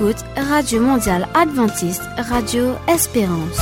Radio 0.00 0.80
Mondiale 0.80 1.26
Adventiste, 1.34 2.02
Radio 2.18 2.76
Espérance. 2.86 3.58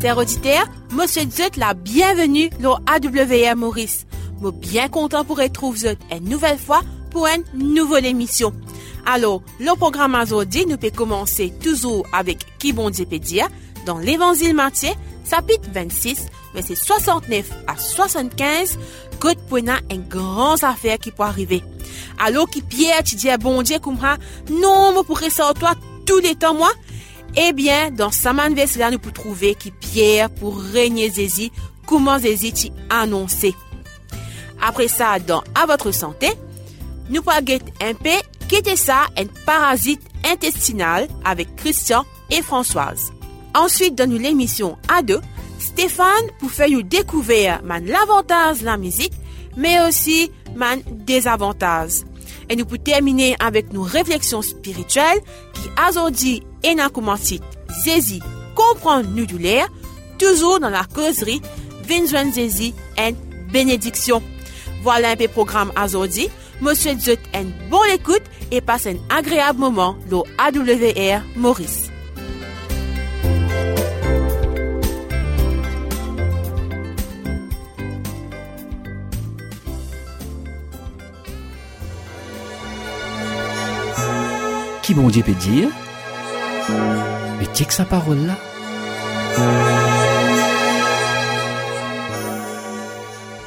Chers 0.00 0.16
auditeurs, 0.16 0.66
Monsieur 0.92 1.22
Zut 1.22 1.56
la 1.56 1.74
bienvenue 1.74 2.48
dans 2.60 2.76
AWR 2.86 3.56
Maurice. 3.56 4.06
Suis 4.40 4.52
bien 4.52 4.88
content 4.88 5.24
pour 5.24 5.38
retrouver 5.38 5.96
vous 6.10 6.16
une 6.16 6.28
nouvelle 6.28 6.58
fois 6.58 6.82
pour 7.10 7.26
une 7.26 7.74
nouvelle 7.74 8.06
émission. 8.06 8.52
Alors, 9.06 9.42
le 9.58 9.74
programme 9.76 10.14
aujourd'hui 10.14 10.66
nous 10.66 10.76
peut 10.76 10.90
commencer 10.90 11.52
toujours 11.62 12.06
avec 12.12 12.38
Qui 12.58 12.72
bon 12.72 12.90
Dieu 12.90 13.06
peut 13.06 13.18
dire? 13.18 13.48
Dans 13.86 13.98
l'Évangile 13.98 14.54
Matthieu, 14.54 14.90
chapitre 15.28 15.68
26, 15.72 16.26
verset 16.54 16.74
69 16.74 17.50
à 17.66 17.76
75, 17.76 18.78
God 19.20 19.38
pour 19.48 19.58
une 19.58 19.72
grande 20.08 20.62
affaire 20.64 20.98
qui 20.98 21.10
peut 21.10 21.22
arriver. 21.22 21.62
Alors 22.18 22.48
qui 22.48 22.62
Pierre, 22.62 23.02
tu 23.02 23.16
dis 23.16 23.28
bon 23.40 23.62
Dieu 23.62 23.78
comme 23.78 23.98
non, 24.50 24.92
moi 24.92 25.04
pourrais 25.04 25.30
sortir 25.30 25.74
tous 26.06 26.18
les 26.18 26.34
temps 26.34 26.54
moi. 26.54 26.70
Eh 27.36 27.52
bien, 27.52 27.90
dans 27.90 28.10
verset 28.54 28.78
là, 28.80 28.90
nous 28.90 28.98
pouvons 28.98 29.14
trouver 29.14 29.54
qui 29.54 29.70
Pierre 29.70 30.30
pour 30.30 30.60
régner 30.60 31.10
Zézi, 31.10 31.52
comment 31.86 32.18
Zézi 32.18 32.52
t'y 32.52 32.72
annoncé. 32.90 33.54
Après 34.60 34.88
ça, 34.88 35.18
dans 35.20 35.42
À 35.54 35.66
votre 35.66 35.92
santé, 35.92 36.28
nous 37.08 37.22
pouvons 37.22 37.36
un 37.36 37.94
peu 37.94 38.10
était 38.56 38.76
ça 38.76 39.06
un 39.16 39.26
parasite 39.46 40.02
intestinal 40.24 41.08
avec 41.24 41.54
Christian 41.56 42.04
et 42.30 42.42
Françoise. 42.42 43.12
Ensuite, 43.54 43.94
dans 43.94 44.10
l'émission 44.10 44.76
A2, 44.88 45.20
Stéphane 45.58 46.26
pour 46.38 46.50
faire 46.50 46.68
découvrir 46.82 47.62
man 47.62 47.84
l'avantage 47.84 48.60
de 48.60 48.64
la 48.64 48.76
musique, 48.76 49.12
mais 49.56 49.80
aussi 49.86 50.30
man 50.56 50.80
désavantage. 50.90 52.02
Et 52.48 52.56
nous 52.56 52.64
pouvons 52.64 52.82
terminer 52.82 53.36
avec 53.38 53.72
nos 53.72 53.82
réflexions 53.82 54.42
spirituelles 54.42 55.20
qui 55.52 55.68
aujourd'hui 55.88 56.42
et 56.62 56.74
n'a 56.74 56.88
commencé 56.88 57.40
Zézi 57.84 58.20
comprendre 58.54 59.08
nous 59.14 59.26
du 59.26 59.38
l'air, 59.38 59.68
toujours 60.18 60.60
dans 60.60 60.70
la 60.70 60.84
causerie 60.84 61.40
Vinzwen 61.84 62.32
Zézi 62.32 62.74
et 62.98 63.14
bénédiction. 63.52 64.22
Voilà 64.82 65.10
un 65.10 65.16
peu 65.16 65.28
programme 65.28 65.72
aujourd'hui. 65.82 66.28
Monsieur 66.60 66.98
Zut 66.98 67.20
un 67.34 67.44
bon 67.70 67.82
écoute 67.92 68.22
et 68.50 68.60
passe 68.60 68.86
un 68.86 68.96
agréable 69.08 69.58
moment 69.58 69.96
dans 70.08 70.24
AWR 70.38 71.22
Maurice. 71.36 71.90
Qui 84.82 84.94
bon 84.94 85.08
Dieu 85.08 85.22
peut 85.22 85.32
dire? 85.32 85.68
Mais 87.38 87.46
que 87.64 87.72
sa 87.72 87.84
parole 87.84 88.26
là 88.26 89.79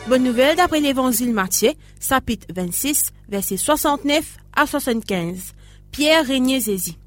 Bonne 0.10 0.24
nouvelle 0.24 0.58
d'après 0.58 0.82
l'évangile 0.82 1.32
Matthieu, 1.32 1.72
chapitre 2.02 2.48
26, 2.54 3.14
verset 3.30 3.56
69 3.56 4.36
à 4.54 4.68
75. 4.68 5.54
Pierre 5.92 6.26
régnait 6.26 6.60
Zézi. 6.60 6.98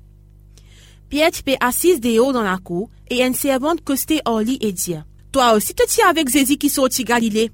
Pierre 1.11 1.29
était 1.29 1.59
assise 1.61 2.01
des 2.01 2.19
hauts 2.19 2.33
dans 2.33 2.43
la 2.43 2.57
cour 2.57 2.89
et 3.11 3.23
une 3.23 3.35
servante 3.35 3.85
costait 3.85 4.23
hors 4.25 4.41
lit 4.41 4.57
et 4.63 4.73
dit 4.73 4.95
Toi 5.31 5.53
aussi 5.53 5.75
te 5.75 5.87
tiens 5.87 6.09
avec 6.09 6.31
Zézi 6.31 6.57
qui 6.57 6.71
sortit 6.71 7.05
Galilée. 7.05 7.51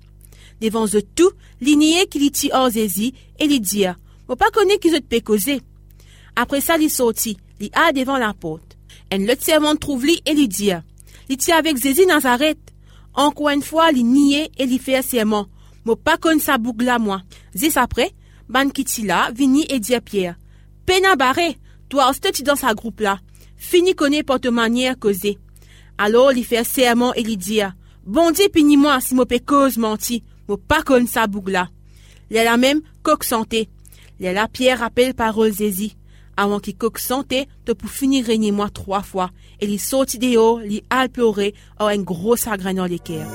Devant 0.60 0.86
eux 0.86 1.02
tout, 1.02 1.32
l'igné 1.60 2.06
qui 2.06 2.30
dit 2.30 2.50
hors 2.52 2.70
Zézi 2.70 3.12
et 3.40 3.48
lui 3.48 3.58
dit 3.58 3.86
Moi 4.28 4.36
pas 4.36 4.50
connaît 4.50 4.78
qui 4.78 4.92
te 4.92 5.00
peut 5.00 5.20
causer. 5.20 5.60
Après 6.36 6.60
ça, 6.60 6.76
il 6.78 6.88
sortit, 6.88 7.36
il 7.58 7.70
a 7.72 7.92
devant 7.92 8.16
la 8.16 8.32
porte. 8.32 8.78
Une 9.10 9.28
autre 9.28 9.42
servante 9.42 9.80
trouve 9.80 10.04
lui 10.04 10.22
et 10.24 10.34
lui 10.34 10.46
dit 10.46 10.70
Il 11.28 11.36
tient 11.36 11.58
avec 11.58 11.76
Zézi 11.78 12.06
Nazareth. 12.06 12.71
Encore 13.14 13.50
une 13.50 13.62
fois, 13.62 13.90
il 13.92 14.06
niait 14.06 14.50
et 14.58 14.64
il 14.64 14.78
fait 14.78 15.02
serment. 15.02 15.46
Moi 15.84 15.96
pas 15.96 16.16
connaît 16.16 16.40
sa 16.40 16.58
boucle 16.58 16.84
là, 16.84 16.98
moi. 16.98 17.22
Zis 17.54 17.72
après, 17.76 18.12
ban 18.48 18.68
kitila, 18.68 19.30
vini 19.34 19.66
et 19.68 19.80
dit 19.80 19.94
à 19.94 20.00
Pierre. 20.00 20.36
Pena 20.86 21.16
barré, 21.16 21.58
toi 21.88 22.10
aussi 22.10 22.42
dans 22.42 22.56
sa 22.56 22.74
groupe 22.74 23.00
là. 23.00 23.18
Fini 23.56 23.94
connaît 23.94 24.22
porte 24.22 24.46
manière 24.46 24.98
causer. 24.98 25.38
Alors, 25.98 26.32
il 26.32 26.44
fait 26.44 26.64
serment 26.64 27.14
et 27.14 27.20
il 27.20 27.36
dit, 27.36 27.60
bon 28.06 28.30
Dieu 28.30 28.48
pini 28.48 28.76
moi 28.76 29.00
si 29.00 29.14
mo 29.14 29.24
cause 29.46 29.76
menti, 29.76 30.24
mo 30.48 30.56
pas 30.56 30.82
connaît 30.82 31.06
sa 31.06 31.26
boucle 31.26 31.52
là. 31.52 31.68
Il 32.30 32.38
a 32.38 32.44
la 32.44 32.56
même 32.56 32.80
coque 33.02 33.24
santé. 33.24 33.68
A 34.24 34.32
la 34.32 34.48
Pierre 34.48 34.78
rappelle 34.78 35.14
parole 35.14 35.52
Zézi 35.52 35.96
avant 36.42 36.58
qu'il 36.58 36.76
coque 36.76 36.98
santé, 36.98 37.48
de 37.66 37.72
pour 37.72 37.88
finir 37.88 38.26
régner 38.26 38.50
moi 38.50 38.68
trois 38.68 39.02
fois, 39.02 39.30
et 39.60 39.66
il 39.66 39.78
sortit 39.78 40.18
des 40.18 40.36
hauts, 40.36 40.60
il 40.60 40.82
a 40.90 41.08
pleuré, 41.08 41.54
a 41.78 41.86
un 41.86 41.98
gros 41.98 42.36
chagrin 42.36 42.74
dans 42.74 42.88
cœurs. 42.98 43.30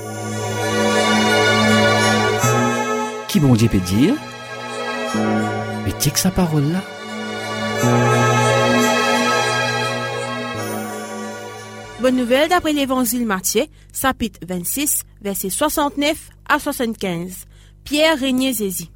Qui 3.28 3.40
bon 3.40 3.54
Dieu 3.54 3.68
peut 3.68 3.78
dire? 3.78 4.14
Mais 5.84 5.92
dis 5.98 6.10
que 6.10 6.18
sa 6.18 6.30
parole 6.30 6.64
là 6.64 6.82
Bonne 12.00 12.16
nouvelle 12.16 12.48
d'après 12.48 12.72
l'évangile 12.72 13.26
Matthieu, 13.26 13.64
chapitre 13.92 14.40
26, 14.46 15.02
verset 15.22 15.50
69 15.50 16.30
à 16.48 16.58
75. 16.58 17.46
Pierre 17.84 18.18
régnait 18.18 18.52
Zézi. 18.52 18.90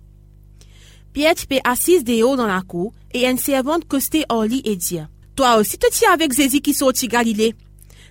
Pierre 1.13 1.33
était 1.33 1.61
assise 1.65 2.05
des 2.05 2.23
hauts 2.23 2.37
dans 2.37 2.47
la 2.47 2.63
cour 2.63 2.93
et 3.13 3.27
une 3.27 3.37
servante 3.37 3.87
costait 3.87 4.25
hors 4.31 4.45
lit 4.45 4.63
et 4.65 4.77
dit 4.77 4.99
Toi 5.37 5.59
aussi 5.59 5.77
te 5.77 5.87
tiens 5.91 6.11
avec 6.13 6.33
Zézi 6.33 6.63
qui 6.63 6.73
sortit 6.73 7.09
Galilée. 7.09 7.55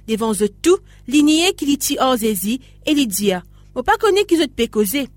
Devant 0.07 0.33
eux 0.33 0.49
tout, 0.61 0.77
l'igné 1.07 1.53
qui 1.53 1.77
dit 1.77 1.97
hors 1.99 2.17
Zézi 2.17 2.61
et 2.85 2.93
lui 2.93 3.07
dit 3.07 3.31
Moi 3.73 3.83
pas 3.83 3.97
connaît 3.97 4.25
qui 4.25 4.37
je 4.37 4.43
te 4.43 4.65
causer. 4.67 5.07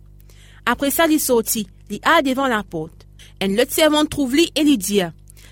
Après 0.65 0.91
ça, 0.91 1.07
il 1.07 1.21
sortit, 1.21 1.67
il 1.91 2.01
a 2.05 2.23
devant 2.23 2.47
la 2.47 2.63
porte. 2.63 3.07
Une 3.43 3.61
autre 3.61 3.73
servante 3.73 4.09
trouve 4.09 4.35
lui 4.35 4.51
et 4.55 4.65
lui 4.65 4.79
dit 4.79 5.03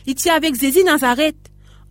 Il 0.06 0.14
tient 0.14 0.34
avec 0.34 0.54
Zézi 0.54 0.84
Nazareth. 0.84 1.36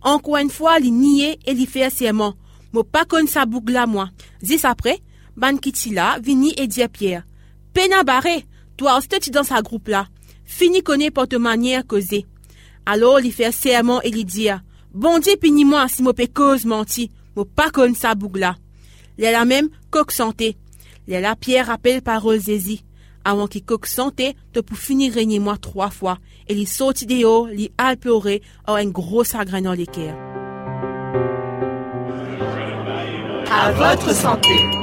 Encore 0.00 0.38
une 0.38 0.50
fois, 0.50 0.80
il 0.80 0.92
niait 0.92 1.38
et 1.46 1.52
il 1.52 1.66
fait 1.68 1.88
serment. 1.88 2.34
Moi 2.72 2.82
pas 2.82 3.04
connaît 3.04 3.28
sa 3.28 3.46
boucle 3.46 3.72
là, 3.72 3.86
moi. 3.86 4.10
Dix 4.42 4.64
après, 4.64 4.98
ban 5.36 5.52
là, 5.92 6.18
vini 6.20 6.52
et 6.56 6.66
dit 6.66 6.82
à 6.82 6.88
Pierre 6.88 7.24
Pena 7.72 8.02
barré, 8.02 8.44
toi 8.76 8.98
aussi 8.98 9.30
dans 9.30 9.44
sa 9.44 9.62
groupe 9.62 9.86
là 9.86 10.08
fini 10.52 10.82
connaît 10.82 11.10
porte 11.10 11.34
manière 11.34 11.86
causer. 11.86 12.26
Alors, 12.86 13.20
il 13.20 13.32
fait 13.32 13.52
serment 13.52 14.02
et 14.02 14.08
il 14.08 14.24
dit, 14.24 14.48
bon 14.92 15.18
Dieu 15.18 15.36
pini 15.40 15.64
moi 15.64 15.88
si 15.88 16.02
mo 16.02 16.12
pe 16.12 16.26
cause 16.26 16.64
menti, 16.64 17.10
mo 17.34 17.44
pas 17.44 17.70
connaît 17.70 17.94
sa 17.94 18.14
bougla. 18.14 18.56
Il 19.18 19.24
la 19.24 19.44
même 19.44 19.68
coque 19.90 20.12
santé. 20.12 20.56
Il 21.08 21.14
la 21.20 21.36
pierre 21.36 21.66
rappelle 21.66 22.02
parole 22.02 22.38
Zézi. 22.38 22.84
Avant 23.24 23.46
qu'il 23.46 23.64
coque 23.64 23.86
santé, 23.86 24.36
de 24.52 24.60
pour 24.60 24.76
finir 24.76 25.14
régner 25.14 25.38
moi 25.38 25.56
trois 25.56 25.90
fois. 25.90 26.18
Et 26.48 26.54
il 26.54 26.66
sortit 26.66 27.06
des 27.06 27.24
hauts, 27.24 27.48
il 27.48 27.70
a 27.78 27.96
pleuré, 27.96 28.42
a 28.66 28.74
un 28.74 28.86
gros 28.86 29.24
chagrin 29.24 29.62
dans 29.62 29.76
cœurs. 29.86 30.16
À 33.50 33.72
votre 33.72 34.12
santé. 34.14 34.81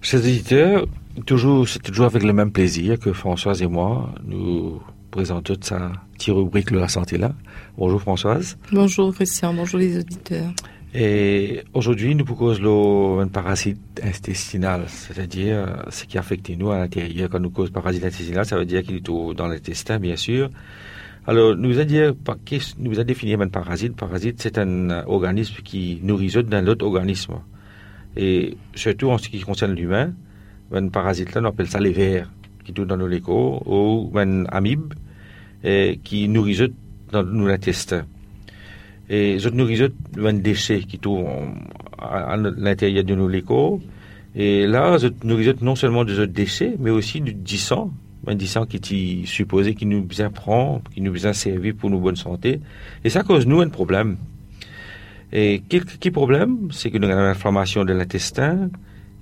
Chers 0.00 0.20
auditeurs, 0.20 0.86
toujours, 1.26 1.68
c'est 1.68 1.80
toujours 1.80 2.06
avec 2.06 2.22
le 2.22 2.32
même 2.32 2.52
plaisir 2.52 2.98
que 3.00 3.12
Françoise 3.12 3.62
et 3.62 3.66
moi, 3.66 4.14
nous 4.24 4.80
présentons 5.10 5.56
sa 5.60 5.90
petite 6.14 6.34
rubrique 6.34 6.70
La 6.70 6.86
santé 6.86 7.18
là. 7.18 7.34
Bonjour 7.76 8.00
Françoise. 8.00 8.56
Bonjour 8.72 9.12
Christian, 9.12 9.52
bonjour 9.52 9.80
les 9.80 9.98
auditeurs. 9.98 10.52
Et 10.94 11.62
aujourd'hui, 11.74 12.14
nous 12.14 12.24
proposons 12.24 13.20
le 13.20 13.26
parasite 13.26 13.80
intestinal, 14.02 14.84
c'est-à-dire 14.86 15.84
ce 15.90 16.04
qui 16.04 16.16
affecte 16.16 16.48
nous 16.56 16.70
à 16.70 16.78
l'intérieur. 16.78 17.28
Quand 17.28 17.40
nous 17.40 17.50
cause 17.50 17.70
parasite 17.70 18.04
intestinal, 18.04 18.46
ça 18.46 18.56
veut 18.56 18.64
dire 18.64 18.84
qu'il 18.84 18.96
est 18.96 19.34
dans 19.34 19.48
l'intestin, 19.48 19.98
bien 19.98 20.16
sûr. 20.16 20.48
Alors, 21.26 21.56
nous 21.56 21.78
a 21.80 21.84
dit, 21.84 22.00
nous 22.78 23.00
a 23.00 23.04
défini 23.04 23.34
un 23.34 23.48
parasite. 23.48 23.96
Parasite, 23.96 24.40
c'est 24.40 24.58
un 24.58 25.04
organisme 25.06 25.56
qui 25.62 25.98
nourrit 26.02 26.32
d'un 26.44 26.66
autre 26.68 26.86
organisme. 26.86 27.34
Et 28.16 28.56
surtout 28.74 29.10
en 29.10 29.18
ce 29.18 29.28
qui 29.28 29.40
concerne 29.40 29.74
l'humain, 29.74 30.12
un 30.72 30.88
parasite 30.88 31.34
là, 31.34 31.40
on 31.42 31.46
appelle 31.46 31.68
ça 31.68 31.80
les 31.80 31.92
vers 31.92 32.30
qui 32.64 32.72
tournent 32.72 32.88
dans 32.88 32.96
nos 32.96 33.08
léco, 33.08 33.62
ou 33.64 34.12
un 34.18 34.44
amibe 34.46 34.92
qui 36.04 36.28
nourrit 36.28 36.70
dans 37.10 37.22
nos 37.22 37.48
intestins. 37.48 38.04
Et 39.08 39.38
les 39.38 39.48
nourrit 39.48 39.90
un 40.18 40.34
déchet 40.34 40.80
qui 40.80 40.98
tourne 40.98 41.54
à, 41.98 42.36
l'intérieur 42.36 43.04
de 43.04 43.14
nos 43.14 43.28
léco. 43.28 43.80
Et 44.34 44.66
là, 44.66 44.98
ils 45.00 45.26
nourrit 45.26 45.54
non 45.62 45.74
seulement 45.76 46.04
autres 46.18 46.32
déchets, 46.32 46.74
mais 46.78 46.90
aussi 46.90 47.22
du, 47.22 47.56
sang 47.56 47.90
ben 48.24 48.34
disant 48.34 48.66
qui 48.66 48.76
est 48.76 49.26
supposé 49.26 49.74
qui 49.74 49.86
nous 49.86 50.06
apprend, 50.20 50.82
qui 50.92 51.00
nous 51.00 51.26
a 51.26 51.32
servi 51.32 51.72
pour 51.72 51.88
nos 51.88 52.00
bonne 52.00 52.16
santé. 52.16 52.60
Et 53.02 53.08
ça 53.08 53.22
cause 53.22 53.46
nous 53.46 53.60
un 53.60 53.68
problème. 53.68 54.18
Et 55.32 55.62
quel, 55.68 55.84
quel 55.84 56.12
problème? 56.12 56.68
C'est 56.70 56.90
que 56.90 56.98
nous 56.98 57.08
avons 57.08 57.20
une 57.20 57.26
inflammation 57.26 57.84
de 57.84 57.92
l'intestin, 57.92 58.70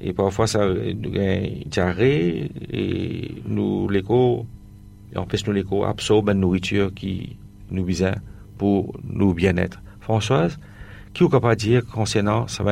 et 0.00 0.12
parfois 0.12 0.46
ça 0.46 0.66
nous 0.66 1.14
une 1.14 1.64
diarrhée, 1.66 2.50
et 2.72 3.42
nous, 3.46 3.88
l'écho, 3.88 4.46
empêche 5.14 5.46
nous 5.46 5.52
l'écho 5.52 5.84
absorber 5.84 6.32
une 6.32 6.40
nourriture 6.40 6.92
qui 6.94 7.36
nous 7.70 7.84
besoin 7.84 8.14
pour 8.58 8.94
nous 9.02 9.34
bien-être. 9.34 9.80
Françoise, 10.00 10.58
qui 11.12 11.24
est 11.24 11.28
capable 11.28 11.56
de 11.56 11.60
dire 11.60 11.86
concernant 11.86 12.46
ce 12.46 12.62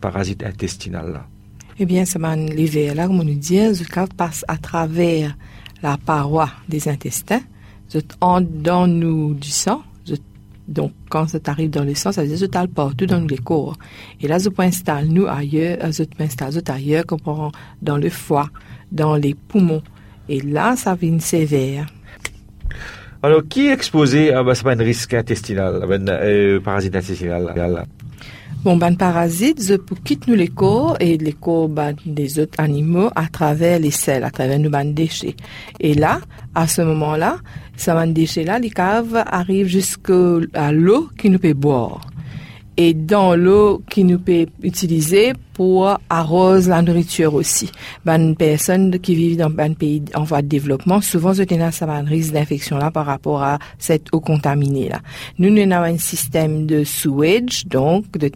parasite 0.00 0.42
intestinal 0.42 1.12
là? 1.12 1.26
Eh 1.78 1.84
bien, 1.84 2.06
ça 2.06 2.18
m'a 2.18 2.34
levé 2.34 2.94
là, 2.94 3.06
comme 3.06 3.22
nous 3.22 3.34
dit, 3.34 3.74
ça 3.74 4.06
passe 4.16 4.44
à 4.48 4.56
travers 4.56 5.36
la 5.82 5.98
paroi 5.98 6.48
des 6.68 6.88
intestins, 6.88 7.42
ça 7.88 7.98
entre 8.22 8.48
dans 8.50 8.86
nous 8.86 9.34
du 9.34 9.50
sang, 9.50 9.82
donc, 10.68 10.92
quand 11.10 11.28
ça 11.28 11.38
arrive 11.46 11.70
dans 11.70 11.84
le 11.84 11.94
sang, 11.94 12.12
ça 12.12 12.22
veut 12.22 12.28
dire 12.28 12.48
que 12.48 12.52
ça 12.52 12.66
partout 12.66 13.06
dans 13.06 13.24
les 13.24 13.38
corps. 13.38 13.76
Et 14.20 14.26
là, 14.26 14.38
ça 14.38 14.50
peut 14.50 14.62
installer 14.62 15.08
nous 15.08 15.26
ailleurs, 15.26 15.78
ça 15.92 16.04
peut 16.04 16.24
installer 16.24 16.58
ailleurs, 16.68 17.06
comme 17.06 17.20
dans 17.82 17.98
le 17.98 18.10
foie, 18.10 18.48
dans 18.90 19.14
les 19.14 19.34
poumons. 19.34 19.82
Et 20.28 20.40
là, 20.40 20.74
ça 20.76 20.94
vient 20.94 21.18
sévère. 21.20 21.86
Alors, 23.22 23.42
qui 23.48 23.68
est 23.68 23.72
exposé 23.72 24.32
à 24.32 24.40
un 24.40 24.74
risque 24.76 25.14
intestinal, 25.14 25.82
à 25.82 25.86
un 25.86 26.08
euh, 26.08 26.60
parasite 26.60 26.94
intestinal 26.94 27.84
Bon, 28.66 28.76
ben, 28.76 28.96
parasites, 28.96 29.62
peux 29.76 29.94
quitter 29.94 30.32
nous 30.32 30.34
corps 30.48 30.96
et 30.98 31.16
corps 31.32 31.68
ben, 31.68 31.94
des 32.04 32.40
autres 32.40 32.58
animaux 32.58 33.10
à 33.14 33.28
travers 33.28 33.78
les 33.78 33.92
selles, 33.92 34.24
à 34.24 34.32
travers 34.32 34.58
nos 34.58 34.70
ben, 34.70 34.92
déchets. 34.92 35.36
Et 35.78 35.94
là, 35.94 36.18
à 36.52 36.66
ce 36.66 36.82
moment-là, 36.82 37.36
ces 37.76 37.92
ben, 37.92 38.12
déchets-là, 38.12 38.58
les 38.58 38.70
caves 38.70 39.22
arrivent 39.24 39.68
jusqu'à 39.68 40.72
l'eau 40.72 41.08
qui 41.16 41.30
nous 41.30 41.38
peut 41.38 41.54
boire 41.54 42.00
et 42.76 42.94
dans 42.94 43.34
l'eau 43.34 43.82
qui 43.90 44.04
nous 44.04 44.18
peut 44.18 44.46
utiliser 44.62 45.32
pour 45.54 45.98
arroser 46.10 46.70
la 46.70 46.82
nourriture 46.82 47.34
aussi. 47.34 47.70
Ben, 48.04 48.36
personnes 48.36 48.98
qui 48.98 49.14
vivent 49.14 49.38
dans 49.38 49.52
un 49.58 49.72
pays 49.72 50.02
en 50.14 50.24
voie 50.24 50.42
de 50.42 50.48
développement, 50.48 51.00
souvent, 51.00 51.32
ont 51.32 51.88
un 51.88 52.02
risque 52.02 52.32
d'infection 52.32 52.76
là 52.76 52.90
par 52.90 53.06
rapport 53.06 53.42
à 53.42 53.58
cette 53.78 54.12
eau 54.12 54.20
contaminée 54.20 54.88
là. 54.88 55.00
Nous, 55.38 55.50
nous 55.50 55.62
avons 55.72 55.94
un 55.94 55.98
système 55.98 56.66
de 56.66 56.84
sewage, 56.84 57.66
donc, 57.66 58.04
de, 58.18 58.30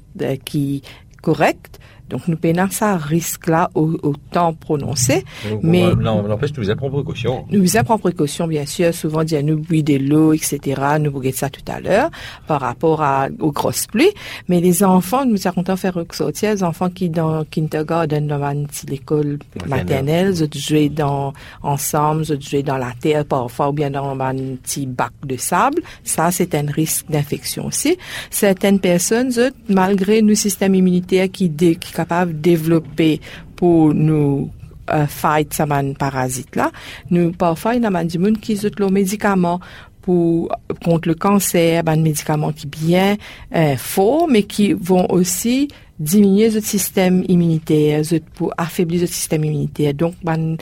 qui 0.45 0.83
correct, 1.23 1.79
donc 2.11 2.27
nous 2.27 2.37
prenons 2.37 2.69
ça 2.71 2.97
risque-là 2.97 3.71
au, 3.75 3.97
temps 4.33 4.53
prononcé. 4.53 5.25
mais 5.63 5.95
non, 5.95 6.23
n'empêche, 6.23 6.53
nous 6.57 6.69
avons 6.69 6.91
précaution. 6.91 7.47
Nous 7.51 7.77
avons 7.77 7.99
précaution, 7.99 8.47
bien 8.47 8.67
sûr. 8.67 8.93
Souvent, 8.93 9.25
dire 9.25 9.43
nous 9.43 9.59
buis 9.59 9.83
de 9.83 9.97
l'eau, 9.97 10.33
etc. 10.33 10.59
Nous 11.01 11.11
voyons 11.11 11.31
ça 11.33 11.49
tout 11.49 11.63
à 11.69 11.81
l'heure 11.81 12.11
par 12.47 12.61
rapport 12.61 13.03
à, 13.03 13.29
aux 13.39 13.53
grosses 13.53 13.87
pluies. 13.87 14.11
Mais 14.49 14.61
les 14.61 14.83
enfants, 14.83 15.25
nous 15.25 15.37
sommes 15.37 15.55
contents 15.55 15.75
de 15.75 15.79
faire 15.79 15.95
ressortir 15.95 16.53
les 16.53 16.63
enfants 16.63 16.91
qui 16.91 17.09
dans 17.09 17.45
kindergarten, 17.45 18.27
dans 18.27 18.67
l'école 18.89 19.39
maternelle, 19.67 20.35
ils 20.37 20.61
jouent 20.61 20.89
dans, 20.89 21.33
ensemble, 21.63 22.25
ils 22.29 22.43
jouent 22.43 22.63
dans 22.63 22.79
la 22.79 22.93
terre 23.01 23.25
parfois 23.25 23.69
ou 23.69 23.73
bien 23.73 23.91
dans 23.91 24.19
un 24.21 24.35
petit 24.63 24.87
bac 24.87 25.13
de 25.25 25.37
sable. 25.37 25.83
Ça, 26.03 26.31
c'est 26.31 26.55
un 26.55 26.67
risque 26.71 27.07
d'infection 27.09 27.67
aussi. 27.67 27.97
Certaines 28.31 28.81
personnes, 28.81 29.31
malgré 29.69 30.23
nos 30.23 30.35
systèmes 30.35 30.75
immunitaires 30.75 31.29
qui, 31.31 31.51
qui 31.51 31.93
capable 32.01 32.33
de 32.33 32.39
développer 32.39 33.21
pour 33.57 33.95
nous 33.95 34.51
euh, 34.91 35.07
fight 35.07 35.53
ce 35.55 35.95
parasite 35.95 36.57
là. 36.57 36.71
Nous 37.11 37.33
parfois 37.33 37.75
il 37.75 37.83
y 37.83 37.87
a 37.87 38.05
des 38.05 38.19
gens 38.19 38.35
qui 38.41 38.59
ont 38.65 38.87
des 38.87 38.93
médicaments 38.93 39.61
pour 40.03 40.51
contre 40.85 41.09
le 41.09 41.15
cancer, 41.15 41.85
des 41.85 41.97
médicaments 41.97 42.53
qui 42.53 42.67
bien 42.67 43.17
euh, 43.55 43.77
faux 43.77 44.27
mais 44.29 44.45
qui 44.45 44.73
vont 44.73 45.07
aussi 45.11 45.69
diminuer 46.01 46.49
le 46.49 46.61
système 46.61 47.25
immunitaire, 47.29 48.03
pour 48.35 48.53
affaiblir 48.57 49.03
le 49.03 49.07
système 49.07 49.45
immunitaire. 49.45 49.93
Donc, 49.93 50.15
une 50.25 50.57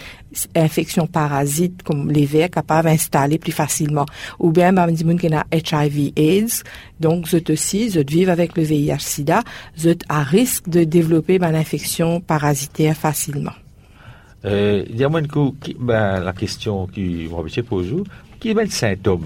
infection 0.57 1.07
parasite 1.07 1.83
comme 1.85 2.11
les 2.11 2.27
vers 2.27 2.51
capable 2.51 2.89
d'installer 2.89 3.39
plus 3.39 3.53
facilement. 3.53 4.05
Ou 4.41 4.51
bien, 4.51 4.73
ben, 4.73 4.89
gens 4.95 5.17
qui 5.17 5.33
ont 5.33 5.43
HIV 5.53 6.13
AIDS, 6.17 6.65
donc, 6.99 7.29
vous 7.29 7.51
aussi, 7.51 7.89
vous 7.89 8.03
vivent 8.09 8.31
avec 8.31 8.57
le 8.57 8.65
VIH-Sida, 8.65 9.43
vous 9.77 9.89
êtes 9.89 10.05
à 10.09 10.25
risque 10.25 10.69
de 10.69 10.83
développer 10.83 11.37
une 11.37 11.45
infection 11.45 12.21
parasitaire 12.21 12.97
facilement. 12.97 13.55
Euh, 14.45 14.85
ben, 15.79 16.21
la 16.21 16.33
question 16.33 16.89
qui 16.89 17.29
m'a 17.31 17.63
posée, 17.63 18.03
qui 18.41 18.51
est 18.51 18.55
le 18.55 18.67
symptôme 18.67 19.25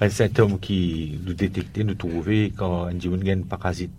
un 0.00 0.08
symptôme 0.08 0.58
qui 0.58 1.18
nous 1.24 1.34
détecter, 1.34 1.82
nous 1.84 1.94
trouver 1.94 2.52
quand 2.56 2.84
on 2.84 2.86
a 2.86 3.32
une 3.32 3.44
parasite, 3.44 3.90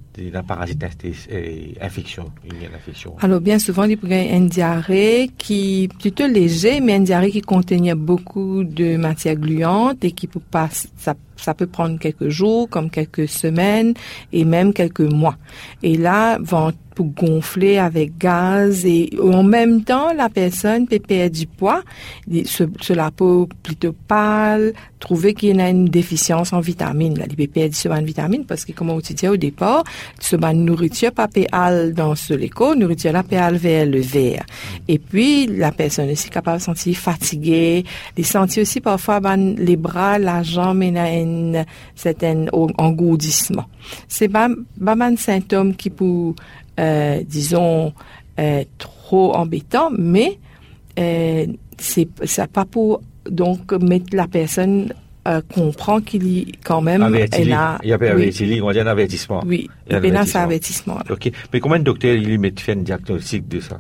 Alors, 3.22 3.42
bien 3.42 3.60
souvent, 3.60 3.84
il 3.84 3.98
y 4.02 4.14
a 4.14 4.36
une 4.36 4.48
diarrhée 4.48 5.32
qui 5.38 5.84
est 5.84 5.98
plutôt 6.00 6.28
léger, 6.28 6.82
mais 6.82 6.98
une 6.98 7.06
diarrhée 7.06 7.32
qui 7.32 7.42
contenait 7.42 7.96
beaucoup 7.96 8.64
de 8.64 8.98
matière 8.98 9.36
gluante 9.36 10.04
et 10.04 10.12
qui 10.12 10.28
peut 10.28 10.40
pas, 10.40 10.70
ça, 10.98 11.16
ça 11.38 11.54
peut 11.54 11.68
prendre 11.68 11.98
quelques 12.00 12.30
jours, 12.30 12.70
comme 12.70 12.90
quelques 12.90 13.28
semaines 13.28 13.94
et 14.32 14.46
même 14.46 14.74
quelques 14.74 15.00
mois. 15.02 15.38
Et 15.84 15.98
là, 15.98 16.38
vont 16.42 16.74
gonfler 17.04 17.78
avec 17.78 18.18
gaz 18.18 18.86
et 18.86 19.10
en 19.22 19.44
même 19.44 19.84
temps, 19.84 20.14
la 20.14 20.30
personne 20.30 20.88
peut 20.88 21.00
perdre 21.00 21.36
du 21.36 21.48
poids, 21.48 21.82
sur, 22.46 22.68
la 22.90 23.12
peau 23.12 23.48
plutôt 23.64 23.96
pâle, 24.08 24.74
trouver 25.00 25.34
qu'il 25.34 25.56
y 25.56 25.62
a 25.62 25.70
une 25.70 25.86
déficience 25.86 26.52
en 26.54 26.60
vitamines. 26.60 27.18
Là, 27.18 27.26
il 27.30 27.36
peut 27.36 27.48
perdre 27.48 27.76
sur 27.76 27.94
une 27.94 28.06
vitamine 28.06 28.46
parce 28.46 28.66
que, 28.66 28.72
comme 28.74 28.90
on 28.90 29.00
dit 29.00 29.28
au 29.28 29.38
départ, 29.38 29.84
ce 30.20 30.36
nourriture 30.36 31.12
pas 31.12 31.28
péale 31.28 31.94
dans 31.94 32.16
ce 32.16 32.34
léco, 32.34 32.76
nourriture 32.76 33.12
la 33.12 33.24
péale 33.24 33.58
vers 33.58 33.86
le 33.86 34.00
verre. 34.00 34.46
Et 34.88 35.00
puis, 35.00 35.48
la 35.48 35.72
personne 35.72 36.10
aussi 36.10 36.30
capable 36.30 36.58
de 36.58 36.62
se 36.62 36.66
sentir 36.66 36.96
fatiguée, 36.98 37.84
de 38.16 38.24
sentir 38.24 38.62
aussi 38.62 38.82
parfois 38.82 39.20
ben, 39.20 39.56
les 39.58 39.78
bras, 39.78 40.20
la 40.20 40.44
jambe, 40.44 40.84
et 40.84 40.98
un 40.98 41.66
certain 41.96 42.46
engourdissement. 42.52 43.66
C'est 44.08 44.30
pas, 44.30 44.50
pas 44.84 44.96
un 45.00 45.16
symptôme 45.16 45.76
qui 45.76 45.90
peut 45.90 46.34
euh, 46.80 47.24
disons, 47.28 47.94
euh, 48.40 48.64
trop 48.78 49.36
embêtant, 49.36 49.90
mais 49.98 50.40
euh, 50.98 51.46
c'est 51.78 52.08
pas 52.54 52.64
pour 52.64 53.02
donc 53.30 53.74
mettre 53.74 54.16
la 54.16 54.28
personne 54.28 54.94
euh, 55.28 55.42
comprend 55.54 56.00
qu'il 56.00 56.26
y 56.28 56.52
quand 56.64 56.82
même 56.82 57.04
elle 57.32 57.54
a 57.54 57.78
il 57.84 57.90
y 57.90 57.94
a 57.94 57.98
on 58.64 58.72
dit 58.72 58.80
un 58.80 58.88
avertissement. 58.88 59.44
Oui 59.46 59.70
il 59.88 59.94
y 59.94 59.96
a 59.96 60.22
un 60.22 60.26
avertissement. 60.44 61.00
ok. 61.10 61.32
Mais 61.52 61.60
combien 61.60 61.80
de 61.80 61.84
docteurs 61.84 62.16
il 62.16 62.40
met 62.40 62.54
fait 62.58 62.74
un 62.74 62.78
diagnostic 62.78 63.48
de 63.48 63.60
ça? 63.60 63.80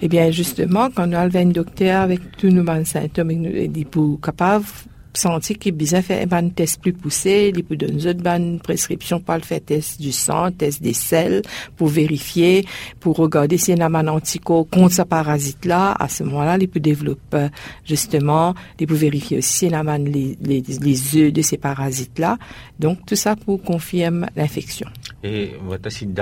Eh 0.00 0.08
bien 0.08 0.30
justement 0.30 0.88
quand 0.90 1.08
on 1.08 1.12
a 1.12 1.38
un 1.38 1.46
docteur 1.46 2.02
avec 2.02 2.20
tous 2.38 2.48
nos 2.48 2.64
symptômes 2.84 3.30
il 3.30 3.46
est 3.46 3.86
capable 4.22 4.64
senti 5.12 5.54
qu'il 5.54 5.72
besoin 5.72 6.02
faire 6.02 6.26
un 6.30 6.48
test 6.48 6.80
plus 6.80 6.92
poussé, 6.92 7.52
il 7.54 7.64
peut 7.64 7.76
donner 7.76 8.02
une 8.02 8.12
bonne 8.14 8.60
prescription 8.60 9.20
pour 9.20 9.34
le 9.34 9.40
faire 9.40 9.60
test 9.60 10.00
du 10.00 10.12
sang, 10.12 10.50
test 10.52 10.82
des 10.82 10.92
selles, 10.92 11.42
pour 11.76 11.88
vérifier, 11.88 12.64
pour 13.00 13.16
regarder 13.16 13.58
s'il 13.58 13.78
y 13.78 13.82
a 13.82 13.86
un 13.86 14.08
anticorps 14.08 14.68
contre 14.68 14.94
ce 14.94 15.02
parasite-là. 15.02 15.92
À 15.98 16.08
ce 16.08 16.22
moment-là, 16.24 16.58
il 16.60 16.68
peut 16.68 16.80
développer, 16.80 17.48
justement, 17.84 18.54
il 18.78 18.86
peut 18.86 18.94
vérifier 18.94 19.38
aussi 19.38 19.58
s'il 19.58 19.72
y 19.72 19.74
a 19.74 19.98
les, 19.98 21.16
œufs 21.16 21.32
de 21.32 21.42
ces 21.42 21.56
parasites-là. 21.56 22.38
Donc, 22.78 23.04
tout 23.06 23.16
ça 23.16 23.36
pour 23.36 23.62
confirmer 23.62 24.26
l'infection. 24.36 24.88
Et, 25.22 25.52
si 25.88 26.04
il 26.04 26.14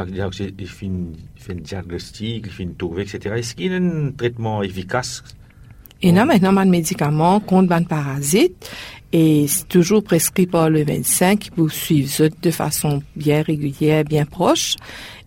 fait 1.36 1.52
un 1.52 1.56
diagnostic, 1.56 2.44
il 2.46 2.52
fait 2.52 2.62
une 2.62 2.74
tour, 2.74 2.98
etc. 3.00 3.36
Est-ce 3.36 3.54
qu'il 3.54 3.70
y 3.70 3.74
a 3.74 3.78
un 3.78 4.10
traitement 4.12 4.62
efficace? 4.62 5.22
Et 6.02 6.12
là, 6.12 6.24
maintenant, 6.24 6.56
un 6.56 6.64
médicament 6.64 7.40
contre 7.40 7.72
un 7.72 7.82
parasite 7.82 8.70
et 9.12 9.46
c'est 9.48 9.66
toujours 9.68 10.02
prescrit 10.04 10.46
par 10.46 10.68
le 10.68 10.84
médecin 10.84 11.36
qui 11.36 11.50
peut 11.50 11.68
suivre 11.68 12.28
de 12.42 12.50
façon 12.50 13.02
bien 13.16 13.42
régulière, 13.42 14.04
bien 14.04 14.26
proche. 14.26 14.76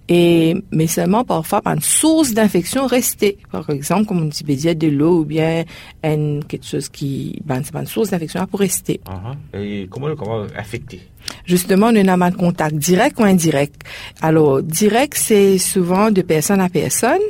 Et, 0.08 0.56
mais 0.72 0.88
seulement 0.88 1.24
parfois 1.24 1.62
par 1.62 1.74
une 1.74 1.82
source 1.82 2.34
d'infection 2.34 2.86
restée. 2.86 3.38
Par 3.50 3.70
exemple, 3.70 4.06
comme 4.06 4.24
on 4.24 4.26
dit, 4.26 4.44
de 4.44 4.88
l'eau 4.88 5.20
ou 5.20 5.26
bien 5.26 5.64
une, 6.04 6.44
quelque 6.44 6.66
chose 6.66 6.90
qui, 6.90 7.40
ben, 7.46 7.62
c'est 7.64 7.72
pas 7.72 7.80
une 7.80 7.88
source 7.88 8.10
d'infection 8.10 8.46
pour 8.46 8.60
rester. 8.60 9.00
Uh-huh. 9.06 9.60
Et 9.60 9.88
comment, 9.90 10.14
comment 10.16 10.46
affecter? 10.58 11.00
Justement, 11.46 11.92
n'avons 11.92 12.20
pas 12.20 12.32
de 12.32 12.36
contact 12.36 12.76
direct 12.76 13.20
ou 13.20 13.24
indirect. 13.24 13.84
Alors, 14.22 14.62
direct, 14.62 15.14
c'est 15.16 15.58
souvent 15.58 16.12
de 16.12 16.22
personne 16.22 16.60
à 16.60 16.68
personne 16.68 17.22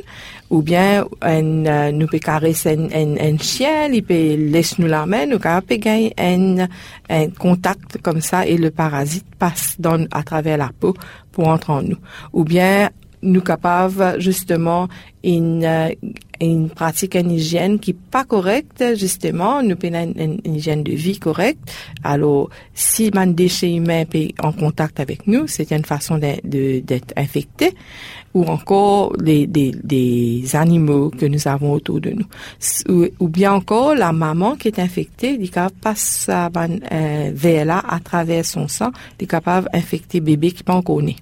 ou 0.52 0.60
bien 0.60 1.06
euh, 1.24 1.92
nous 1.92 2.06
peut 2.06 2.18
caresser 2.18 2.76
un, 2.76 2.84
un, 2.92 3.16
un, 3.16 3.38
chien, 3.38 3.86
il 3.90 4.04
peut 4.04 4.34
laisser 4.36 4.82
nous 4.82 4.86
la 4.86 5.06
main, 5.06 5.24
nous 5.24 5.38
peut 5.38 5.76
gagner 5.76 6.12
un, 6.18 6.68
un 7.08 7.30
contact 7.30 7.96
comme 8.02 8.20
ça 8.20 8.46
et 8.46 8.58
le 8.58 8.70
parasite 8.70 9.24
passe 9.38 9.76
dans, 9.78 10.06
à 10.10 10.22
travers 10.22 10.58
la 10.58 10.70
peau 10.78 10.94
pour 11.32 11.48
entrer 11.48 11.72
en 11.72 11.82
nous. 11.82 11.96
Ou 12.34 12.44
bien 12.44 12.90
nous 13.22 13.40
capables 13.40 14.20
justement 14.20 14.88
une 15.24 15.64
euh, 15.64 15.88
une 16.40 16.70
pratique 16.70 17.14
une 17.14 17.30
hygiène 17.30 17.78
qui 17.78 17.92
est 17.92 17.96
pas 18.10 18.24
correcte 18.24 18.82
justement 18.96 19.62
nous 19.62 19.76
prenons 19.76 20.12
une, 20.16 20.40
une, 20.44 20.56
hygiène 20.56 20.82
de 20.82 20.92
vie 20.92 21.18
correcte. 21.18 21.72
Alors 22.02 22.50
si 22.74 23.10
un 23.14 23.28
déchet 23.28 23.72
humain 23.72 24.04
est 24.12 24.34
en 24.42 24.52
contact 24.52 24.98
avec 24.98 25.26
nous 25.28 25.46
c'est 25.46 25.70
une 25.70 25.84
façon 25.84 26.18
d'être 26.18 26.44
de, 26.44 26.82
infecté 27.16 27.74
ou 28.34 28.44
encore 28.44 29.12
les, 29.20 29.46
des, 29.46 29.72
des 29.84 30.56
animaux 30.56 31.10
que 31.10 31.26
nous 31.26 31.46
avons 31.46 31.72
autour 31.72 32.00
de 32.00 32.10
nous. 32.10 33.10
Ou, 33.20 33.28
bien 33.28 33.52
encore 33.52 33.94
la 33.94 34.12
maman 34.12 34.56
qui 34.56 34.68
est 34.68 34.78
infectée 34.78 35.38
il 35.40 35.50
passe 35.80 36.24
sa 36.26 36.50
euh, 36.56 37.64
là 37.64 37.82
à 37.88 38.00
travers 38.00 38.44
son 38.44 38.66
sang 38.66 38.90
il 39.20 39.24
est 39.24 39.26
capable 39.26 39.68
d'infecter 39.72 40.20
bébé 40.20 40.50
qui 40.50 40.64
pas 40.64 40.74
encore 40.74 41.02
né 41.02 41.16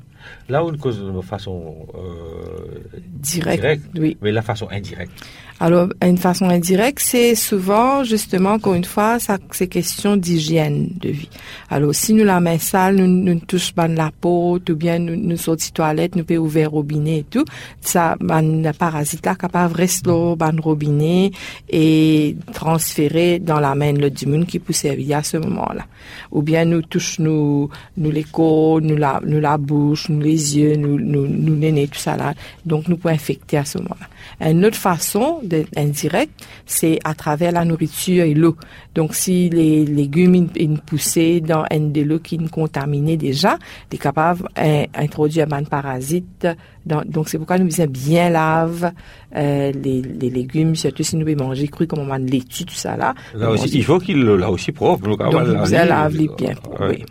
Là, 0.49 0.65
on 0.65 0.77
cause 0.77 1.01
de 1.01 1.21
façon 1.21 1.87
euh, 1.95 2.81
directe, 2.95 3.61
directe, 3.61 3.85
oui. 3.97 4.17
mais 4.21 4.33
la 4.33 4.43
façon 4.43 4.69
indirecte. 4.71 5.13
Alors, 5.63 5.89
une 6.03 6.17
façon 6.17 6.47
indirecte, 6.47 7.01
c'est 7.01 7.35
souvent, 7.35 8.03
justement, 8.03 8.53
encore 8.53 8.73
une 8.73 8.85
fois, 8.85 9.19
ça, 9.19 9.37
c'est 9.53 9.67
question 9.67 10.17
d'hygiène 10.17 10.89
de 10.99 11.11
vie. 11.11 11.29
Alors, 11.69 11.95
si 11.95 12.15
nous 12.15 12.25
la 12.25 12.41
main 12.41 12.59
sale, 12.59 12.97
nous, 12.97 13.07
nous 13.07 13.39
touchons 13.41 13.75
pas 13.75 13.87
la 13.87 14.11
peau, 14.11 14.59
ou 14.59 14.75
bien 14.75 14.99
nous, 14.99 15.17
nous 15.17 15.37
sortons 15.37 15.67
toilette, 15.75 16.17
nous 16.17 16.25
pouvons 16.25 16.41
ouvrir 16.41 16.71
robinet 16.71 17.19
et 17.19 17.25
tout, 17.25 17.45
ça, 17.83 18.17
ben, 18.21 18.63
le 18.63 18.73
parasite 18.73 19.27
là, 19.27 19.35
capable 19.35 19.75
rester 19.75 20.09
dans 20.09 20.53
le 20.53 20.63
robinet 20.63 21.31
et 21.69 22.37
transférer 22.55 23.39
dans 23.39 23.61
la 23.61 23.75
main 23.75 23.93
le 23.93 24.09
dimun 24.09 24.45
qui 24.47 24.59
peut 24.61 24.73
servir 24.73 25.19
à 25.19 25.23
ce 25.23 25.37
moment-là. 25.37 25.85
Ou 26.33 26.41
bien 26.41 26.65
nous 26.65 26.81
touchons 26.81 27.23
nous, 27.23 27.69
nous 27.99 28.11
les 28.11 28.25
côtes, 28.25 28.85
nous 28.85 28.97
la, 28.97 29.21
nous 29.27 29.41
la 29.41 29.59
bouche, 29.59 30.09
nous 30.09 30.21
les 30.21 30.57
yeux, 30.57 30.77
nous, 30.77 30.99
nous, 30.99 31.29
nous 31.29 31.55
nez, 31.57 31.87
tout 31.87 31.99
ça 31.99 32.17
là. 32.17 32.33
Donc, 32.65 32.89
nous 32.89 32.97
pouvons 32.97 33.13
infecter 33.13 33.59
à 33.59 33.65
ce 33.67 33.77
moment-là. 33.79 34.49
Une 34.51 34.65
autre 34.65 34.77
façon 34.77 35.41
indirect, 35.77 36.33
c'est 36.67 36.99
à 37.05 37.15
travers 37.15 37.53
la 37.53 37.65
nourriture 37.65 38.25
et 38.25 38.35
l'eau. 38.35 38.57
Donc, 38.95 39.15
si 39.15 39.49
les 39.51 39.85
légumes 39.85 40.49
sont 40.49 40.77
poussés 40.85 41.41
dans 41.41 41.65
un 41.71 41.81
de 41.81 42.03
l'eau 42.03 42.19
qui 42.19 42.37
est 42.37 42.51
contaminé 42.51 43.17
déjà, 43.17 43.59
est 43.93 43.99
capable 43.99 44.49
d'introduire 44.57 45.47
un 45.53 45.65
parasite. 45.65 46.47
Dans, 46.87 47.03
donc, 47.05 47.29
c'est 47.29 47.39
pourquoi 47.39 47.59
nous 47.59 47.67
disons 47.67 47.87
bien 47.87 48.31
lave 48.31 48.93
euh, 49.37 49.73
les, 49.73 50.03
les, 50.03 50.31
légumes, 50.31 50.75
surtout 50.75 51.03
si 51.03 51.17
nous 51.17 51.27
voulons 51.27 51.49
manger 51.49 51.69
cru 51.69 51.87
comme 51.87 52.01
on 52.01 52.11
a 52.11 52.19
de 52.19 52.31
laitue, 52.31 52.65
tout 52.65 52.75
ça 52.75 52.97
là. 52.97 53.15
Là 53.35 53.51
aussi, 53.51 53.69
il 53.73 53.85
faut 53.85 53.99
qu'il 53.99 54.25
là 54.25 54.51
aussi 54.51 54.73
propre. 54.73 55.09
Donc, 55.09 55.21
nous 55.21 55.71
lave 55.71 56.17
les 56.17 56.29
bien. 56.37 56.55
Oui. 56.81 57.05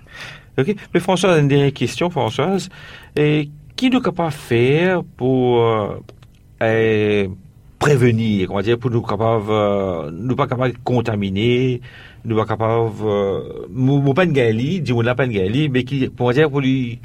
OK. 0.57 0.75
Mais 0.93 0.99
Françoise, 0.99 1.39
une 1.39 1.47
dernière 1.47 1.73
question, 1.73 2.09
Françoise. 2.09 2.69
Et 3.15 3.49
qui 3.75 3.89
nous 3.89 4.01
capable 4.01 4.31
faire 4.31 5.03
pour 5.15 5.63
euh, 6.61 7.27
prévenir, 7.79 8.47
comment 8.47 8.61
dire, 8.61 8.77
pour 8.77 8.91
nous 8.91 9.01
capables, 9.01 9.45
euh, 9.49 10.11
nous 10.11 10.35
pas 10.35 10.47
capables 10.47 10.73
de 10.73 10.79
contaminer, 10.83 11.81
nous 12.25 12.35
pas 12.35 12.45
capables, 12.45 12.91
euh, 13.03 13.65
mon 13.69 14.13
pas 14.13 14.25
gali, 14.25 14.81
dis-moi 14.81 15.03
la 15.03 15.15
pas 15.15 15.27
gali, 15.27 15.69
mais 15.69 15.83
qui, 15.85 16.09
pour 16.09 16.33
dire, 16.33 16.49
pour 16.49 16.59
lui, 16.59 16.99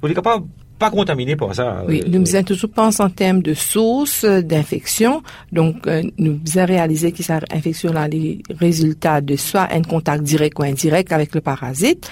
pour 0.00 0.08
lui 0.08 0.14
capable 0.14 0.46
pas 0.78 0.90
contaminé 0.90 1.36
par 1.36 1.54
ça. 1.54 1.82
Oui, 1.88 2.02
nous 2.06 2.20
faisons 2.26 2.42
toujours 2.42 2.70
penser 2.70 3.02
en 3.02 3.08
termes 3.08 3.40
de 3.42 3.54
source 3.54 4.24
d'infection. 4.24 5.22
Donc, 5.52 5.86
euh, 5.86 6.02
nous 6.18 6.38
avons 6.56 6.66
réalisé 6.66 7.12
que 7.12 7.22
cette 7.22 7.44
infection 7.52 7.94
a 7.96 8.08
les 8.08 8.42
résultats 8.58 9.20
de 9.20 9.36
soit 9.36 9.68
un 9.72 9.82
contact 9.82 10.22
direct 10.22 10.58
ou 10.58 10.62
indirect 10.62 11.12
avec 11.12 11.34
le 11.34 11.40
parasite, 11.40 12.10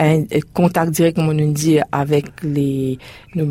un 0.00 0.24
contact 0.54 0.92
direct, 0.92 1.16
comme 1.16 1.28
on 1.28 1.34
nous 1.34 1.52
dit, 1.52 1.78
avec 1.92 2.26
les, 2.42 2.98
nous, 3.34 3.48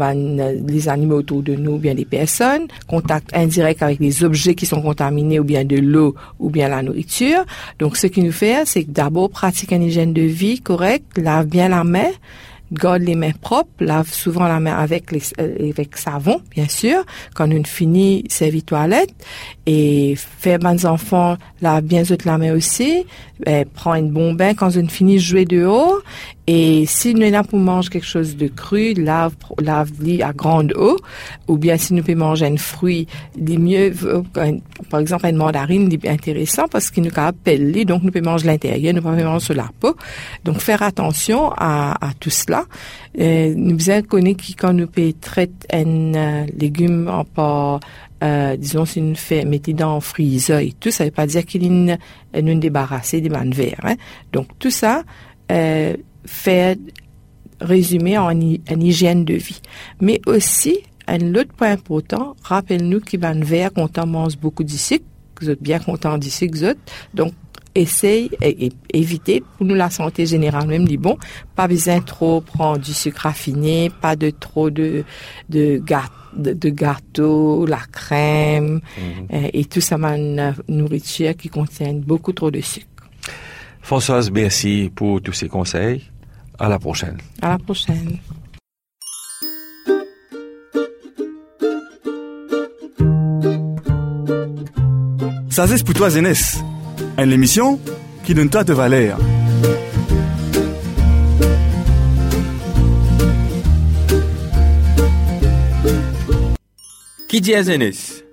les 0.68 0.90
animaux 0.90 1.18
autour 1.18 1.44
de 1.44 1.56
nous 1.56 1.74
ou 1.74 1.78
bien 1.78 1.94
les 1.94 2.06
personnes, 2.06 2.68
contact 2.88 3.36
indirect 3.36 3.84
avec 3.84 4.00
les 4.00 4.24
objets 4.24 4.56
qui 4.56 4.66
sont 4.66 4.82
contaminés 4.82 5.40
ou 5.40 5.44
bien 5.44 5.64
de 5.64 5.78
l'eau 5.78 6.16
ou 6.40 6.50
bien 6.50 6.70
la 6.70 6.82
nourriture. 6.82 7.46
Donc, 7.78 7.98
ce 7.98 8.08
qu'il 8.08 8.24
nous 8.24 8.32
fait, 8.32 8.64
c'est 8.66 8.90
d'abord 8.92 9.30
pratiquer 9.30 9.76
une 9.76 9.84
hygiène 9.84 10.14
de 10.14 10.24
vie 10.24 10.60
correcte, 10.60 11.18
lave 11.18 11.46
bien 11.46 11.70
la 11.70 11.84
main, 11.84 12.10
garde 12.72 13.04
les 13.04 13.16
mains 13.16 13.32
propres, 13.40 13.70
lave 13.80 14.12
souvent 14.12 14.48
la 14.48 14.60
main 14.60 14.76
avec 14.76 15.12
les, 15.12 15.22
euh, 15.40 15.70
avec 15.70 15.98
savon, 15.98 16.42
bien 16.52 16.68
sûr, 16.68 17.04
quand 17.34 17.52
on 17.52 17.64
finit 17.64 18.24
servir 18.30 18.64
toilette, 18.64 19.14
et 19.66 20.16
faire 20.16 20.60
mes 20.62 20.86
enfants 20.86 21.38
lave 21.62 21.84
bien 21.84 22.04
la 22.26 22.38
main 22.38 22.54
aussi, 22.54 23.06
eh, 23.46 23.66
prend 23.66 23.94
un 23.94 24.04
bon 24.04 24.34
bain 24.34 24.54
quand 24.54 24.76
on 24.78 24.88
finit 24.88 25.20
jouer 25.20 25.46
dehors, 25.46 26.02
et 26.48 26.86
si 26.86 27.16
nous 27.16 27.44
pour 27.44 27.60
manger 27.60 27.90
quelque 27.90 28.06
chose 28.06 28.38
de 28.38 28.48
cru, 28.48 28.94
lave, 28.94 29.36
lave 29.60 29.92
lit 30.00 30.22
à 30.22 30.32
grande 30.32 30.74
eau, 30.76 30.98
ou 31.48 31.58
bien 31.58 31.78
si 31.78 31.94
nous 31.94 32.04
pouvons 32.04 32.18
manger 32.18 32.46
un 32.46 32.58
fruit, 32.58 33.08
il 33.36 33.60
mieux, 33.60 33.94
euh, 34.04 34.22
par 34.90 35.00
exemple, 35.00 35.26
une 35.26 35.38
mandarine, 35.38 35.90
c'est 35.90 36.08
intéressant 36.08 36.66
parce 36.70 36.92
qu'il 36.92 37.04
nous 37.04 37.12
appelle 37.16 37.86
donc 37.86 38.04
nous 38.04 38.12
pouvons 38.12 38.32
manger 38.32 38.48
l'intérieur, 38.48 38.94
nous 38.94 39.02
pouvons 39.02 39.24
manger 39.24 39.46
sur 39.46 39.56
la 39.56 39.70
peau. 39.80 39.96
Donc, 40.44 40.60
faire 40.60 40.84
attention 40.84 41.52
à, 41.52 41.94
à 42.06 42.14
tout 42.20 42.30
cela. 42.30 42.66
Euh, 43.20 43.54
nous 43.56 43.78
connu 44.08 44.36
que 44.36 44.44
quand 44.58 44.74
nous 44.74 44.88
pouvons 44.88 45.14
traiter 45.20 45.68
un 45.74 46.14
euh, 46.14 46.46
légume 46.58 47.08
en 47.08 47.24
pas, 47.24 47.80
euh, 48.24 48.56
disons, 48.56 48.86
si 48.86 49.02
nous 49.02 49.16
fait, 49.16 49.46
mettez 49.46 49.74
dans 49.74 49.96
le 49.96 50.02
freezer 50.02 50.60
et 50.60 50.74
tout, 50.80 50.92
ça 50.92 51.06
veut 51.06 51.12
pas 51.12 51.28
dire 51.28 51.46
qu'il 51.46 51.68
nous, 51.72 52.60
débarrasser 52.60 53.22
des 53.22 53.30
mannes 53.30 53.52
verts, 53.52 53.82
hein. 53.84 53.96
Donc, 54.32 54.48
tout 54.60 54.70
ça, 54.70 55.04
euh, 55.52 55.96
fait 56.26 56.80
résumer 57.62 58.18
en, 58.18 58.30
en 58.30 58.80
hygiène 58.80 59.26
de 59.26 59.36
vie. 59.36 59.62
Mais 60.02 60.22
aussi, 60.26 60.80
un 61.08 61.36
autre 61.36 61.54
point 61.56 61.72
important, 61.72 62.36
rappelle-nous 62.44 63.00
qu'il 63.00 63.20
va 63.20 63.34
verre 63.34 63.72
quand 63.74 63.98
on 63.98 64.06
mange 64.06 64.38
beaucoup 64.38 64.64
de 64.64 64.72
sucre, 64.72 65.06
vous 65.42 65.50
êtes 65.50 65.62
bien 65.62 65.80
content 65.80 66.18
du 66.18 66.30
sucre, 66.30 66.58
vous 66.58 66.64
êtes. 66.66 66.92
Donc, 67.14 67.34
essaye 67.76 68.32
et, 68.42 68.72
éviter 68.94 69.44
pour 69.58 69.66
nous 69.66 69.76
la 69.76 69.90
santé 69.90 70.26
générale 70.26 70.66
même 70.66 70.88
dit 70.88 70.96
bon 70.96 71.18
pas 71.56 71.68
besoin 71.68 72.00
trop 72.00 72.40
prendre 72.40 72.80
du 72.80 72.94
sucre 72.94 73.24
raffiné 73.24 73.92
pas 74.02 74.16
de 74.16 74.30
trop 74.30 74.70
de 74.70 75.04
de 75.50 75.82
de, 76.38 76.70
gâteaux, 76.70 77.66
la 77.66 77.80
crème 77.92 78.82
mm-hmm. 78.98 79.50
et, 79.54 79.60
et 79.60 79.66
tout 79.66 79.82
ça 79.82 79.96
une 79.96 80.54
nourriture 80.68 81.36
qui 81.36 81.50
contient 81.50 81.94
beaucoup 81.94 82.34
trop 82.34 82.52
de 82.52 82.60
sucre. 82.60 82.88
Françoise, 83.82 84.32
merci 84.32 84.92
pour 84.94 85.22
tous 85.22 85.32
ces 85.32 85.48
conseils. 85.48 86.04
À 86.58 86.70
la 86.70 86.80
prochaine. 86.80 87.18
À 87.42 87.50
la 87.50 87.58
prochaine. 87.58 88.20
Ça 95.50 95.68
c'est 95.68 95.86
pour 95.86 95.94
toi, 95.94 96.10
Zénès. 96.10 96.64
Une 97.18 97.32
émission 97.32 97.80
qui 98.24 98.34
donne 98.34 98.50
toi 98.50 98.64
de 98.64 98.74
valeur. 98.74 99.18
Qui 107.30 107.42
dit 107.42 107.54
Zénès? 107.64 108.24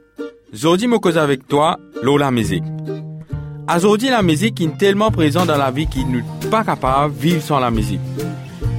Aujourd'hui, 0.52 0.86
me 0.86 0.98
cause 0.98 1.18
avec 1.18 1.48
toi, 1.48 1.78
Lola 2.02 2.30
musique. 2.30 2.64
Aujourd'hui, 3.74 4.10
la 4.10 4.22
musique 4.22 4.60
est 4.60 4.76
tellement 4.76 5.10
présente 5.10 5.46
dans 5.46 5.56
la 5.56 5.70
vie 5.70 5.86
qu'il 5.86 6.06
n'est 6.08 6.22
pas 6.50 6.62
capable 6.62 7.14
de 7.14 7.20
vivre 7.20 7.42
sans 7.42 7.58
la 7.58 7.70
musique. 7.70 8.00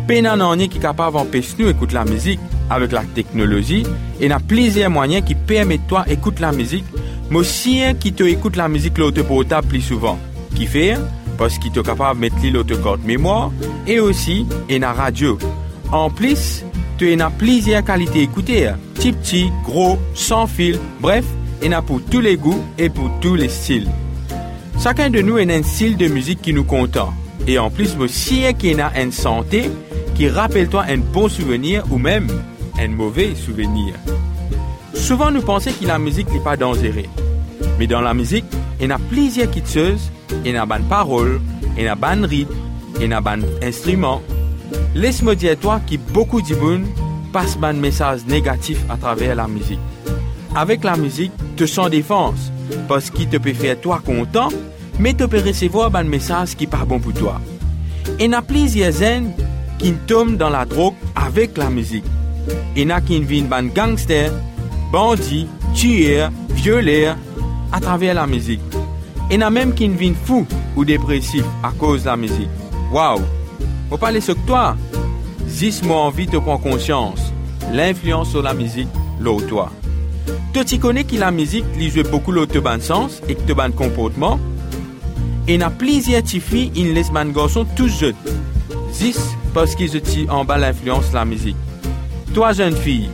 Qui 0.08 0.80
capable 0.80 1.18
d'empêcher 1.18 1.56
nous 1.58 1.66
d'écouter 1.66 1.96
la 1.96 2.06
musique 2.06 2.40
avec 2.70 2.92
la 2.92 3.04
technologie 3.04 3.84
et 4.20 4.28
n'a 4.28 4.40
plusieurs 4.40 4.92
moyens 4.92 5.26
qui 5.26 5.34
permettent 5.34 5.88
toi 5.88 6.04
d'écouter 6.08 6.42
la 6.42 6.52
musique, 6.52 6.86
mais 7.32 7.38
aussi 7.38 7.82
qui 8.00 8.14
te 8.14 8.24
écoute 8.24 8.56
la 8.56 8.68
musique 8.68 8.94
portable 8.94 9.68
plus 9.68 9.82
souvent. 9.82 10.20
Qui 10.54 10.68
fait 10.68 10.96
parce 11.40 11.58
qu'il 11.58 11.76
est 11.76 11.84
capable 11.84 12.20
de 12.20 12.22
mettre 12.22 12.54
l'autre 12.54 12.84
carte 12.84 13.04
mémoire 13.04 13.52
et 13.88 14.00
aussi 14.00 14.46
et 14.70 14.78
la 14.78 14.94
radio. 14.94 15.40
En 15.92 16.12
plus, 16.12 16.64
tu 17.00 17.20
as 17.20 17.30
plusieurs 17.32 17.84
qualités 17.84 18.22
écoutées, 18.22 18.70
petit 18.94 19.14
petit, 19.14 19.52
gros, 19.64 19.98
sans 20.14 20.46
fil, 20.46 20.78
bref, 21.00 21.26
et 21.64 21.74
a 21.74 21.82
pour 21.82 22.00
tous 22.12 22.22
les 22.22 22.38
goûts 22.38 22.64
et 22.78 22.90
pour 22.90 23.10
tous 23.22 23.34
les 23.34 23.50
styles. 23.50 23.88
Chacun 24.82 25.10
de 25.10 25.22
nous 25.22 25.38
a 25.38 25.42
un 25.42 25.64
style 25.64 25.98
de 25.98 26.08
musique 26.08 26.42
qui 26.42 26.54
nous 26.54 26.64
content. 26.64 27.14
Et 27.48 27.58
en 27.60 27.70
plus, 27.70 27.96
aussi 28.00 28.44
qui 28.58 28.80
a 28.80 29.02
une 29.02 29.12
santé 29.12 29.70
qui 30.16 30.30
rappelle-toi 30.30 30.86
un 30.88 30.98
bon 30.98 31.28
souvenir 31.30 31.84
ou 31.92 31.98
même 31.98 32.28
un 32.80 32.88
mauvais 32.90 33.36
souvenir. 33.36 33.96
Souvent, 34.94 35.32
nous 35.32 35.42
pensons 35.42 35.72
que 35.80 35.86
la 35.86 36.00
musique 36.00 36.32
n'est 36.32 36.40
pas 36.40 36.56
dangereuse. 36.56 37.10
Mais 37.80 37.88
dans 37.88 38.02
la 38.02 38.14
musique, 38.14 38.46
il 38.80 38.90
y 38.90 38.92
a 38.92 39.00
plusieurs 39.10 39.50
kitscheuses, 39.50 40.12
il 40.46 40.52
y 40.52 40.58
a 40.58 40.66
bonne 40.66 40.84
parole, 40.84 41.42
il 41.78 41.84
y 41.84 41.88
a 41.88 41.96
bonne 41.96 42.26
rythme, 42.26 42.54
il 43.02 43.10
y 43.10 43.14
a 43.14 43.22
instrument. 43.62 44.22
Laisse-moi 44.96 45.36
dire 45.36 45.58
toi 45.58 45.82
que 45.90 45.96
beaucoup 45.98 46.42
de 46.42 46.56
monde 46.56 46.86
passent 47.32 47.58
un 47.62 47.74
message 47.74 48.22
négatif 48.28 48.80
à 48.90 48.98
travers 48.98 49.36
la 49.36 49.48
musique. 49.48 49.80
Avec 50.56 50.84
la 50.84 50.96
musique, 50.96 51.32
tu 51.58 51.68
sens 51.68 51.90
défense, 51.90 52.52
parce 52.88 53.10
qu'il 53.10 53.28
te 53.30 53.38
peut 53.38 53.54
faire 53.54 53.80
toi 53.80 54.02
content, 54.06 54.50
mais 55.00 55.14
tu 55.14 55.28
peux 55.28 55.40
recevoir 55.40 55.96
un 55.96 56.04
message 56.04 56.56
qui 56.56 56.68
pas 56.68 56.86
bon 56.86 57.00
pour 57.00 57.14
toi. 57.14 57.42
Il 58.20 58.32
y 58.32 58.34
a 58.34 58.42
plusieurs 58.42 58.92
zen 58.92 59.32
qui 59.80 59.94
tombent 59.94 60.38
dans 60.38 60.50
la 60.50 60.66
drogue 60.66 60.96
avec 61.16 61.58
la 61.58 61.70
musique. 61.70 62.06
et 62.76 62.86
n'a 62.86 63.02
qui 63.02 63.22
vin 63.22 63.44
ban 63.44 63.64
gangster, 63.64 64.32
bandit, 64.92 65.48
tueur, 65.74 66.32
violeur 66.50 67.16
à 67.72 67.80
travers 67.80 68.14
la 68.14 68.28
musique. 68.28 68.62
Et 69.30 69.38
n'a 69.38 69.50
même 69.50 69.74
qui 69.74 69.88
vin 69.88 70.14
fou 70.26 70.46
ou 70.76 70.86
dépressif 70.86 71.46
à 71.64 71.72
cause 71.72 72.02
de 72.04 72.08
la 72.08 72.18
musique. 72.18 72.50
Waouh! 72.92 73.22
Parlez 74.00 74.22
ce 74.22 74.32
que 74.32 74.48
toi? 74.48 74.76
Zis 75.48 75.82
moi 75.84 75.98
envie 75.98 76.26
de 76.26 76.40
prendre 76.40 76.62
conscience. 76.62 77.32
L'influence 77.72 78.32
sur 78.32 78.42
la 78.42 78.54
musique, 78.54 78.88
l'autre 79.20 79.48
toi. 79.48 79.72
Tu 80.54 80.80
connais 80.80 81.04
que 81.04 81.18
la 81.18 81.30
musique 81.30 81.66
joue 81.78 82.04
beaucoup 82.10 82.32
l'autre 82.32 82.60
ban 82.62 82.80
sens 82.80 83.22
et 83.28 83.36
te 83.36 83.52
ban 83.52 83.70
comportement? 83.72 84.40
Et 85.48 85.58
n'a 85.58 85.70
plusieurs 85.70 86.26
filles, 86.26 86.72
il 86.74 86.94
laisse 86.94 87.12
man 87.12 87.34
garçon 87.34 87.66
tout 87.76 87.90
jeune. 87.90 88.16
Zis 88.94 89.18
parce 89.54 89.76
qu'ils 89.76 89.98
ont 89.98 90.30
en 90.30 90.46
bas 90.46 90.58
l'influence 90.58 91.10
de 91.10 91.16
la 91.16 91.26
musique. 91.26 91.58
Toi, 92.34 92.54
jeune 92.54 92.78
fille, 92.78 93.10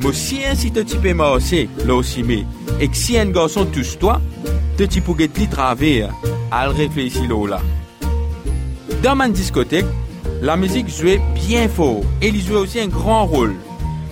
moi 0.00 0.12
si 0.14 0.44
un 0.44 0.54
si 0.54 0.72
te 0.72 0.80
type 0.80 1.14
marcher, 1.14 1.68
là 1.84 1.94
aussi 1.94 2.22
mais, 2.22 2.44
et 2.80 2.88
que 2.88 2.96
si 2.96 3.18
un 3.18 3.26
garçon 3.26 3.66
touche 3.66 3.98
toi, 3.98 4.20
te 4.78 4.84
type 4.84 5.04
pour 5.04 5.16
li 5.16 5.48
travers, 5.48 6.10
à 6.50 6.68
réfléchir 6.68 7.28
là. 7.46 7.60
Dans 9.02 9.14
ma 9.14 9.28
discothèque, 9.28 9.86
la 10.40 10.56
musique 10.56 10.88
jouait 10.88 11.20
bien 11.34 11.68
fort 11.68 12.00
et 12.22 12.28
il 12.28 12.40
jouait 12.40 12.56
aussi 12.56 12.80
un 12.80 12.88
grand 12.88 13.26
rôle. 13.26 13.54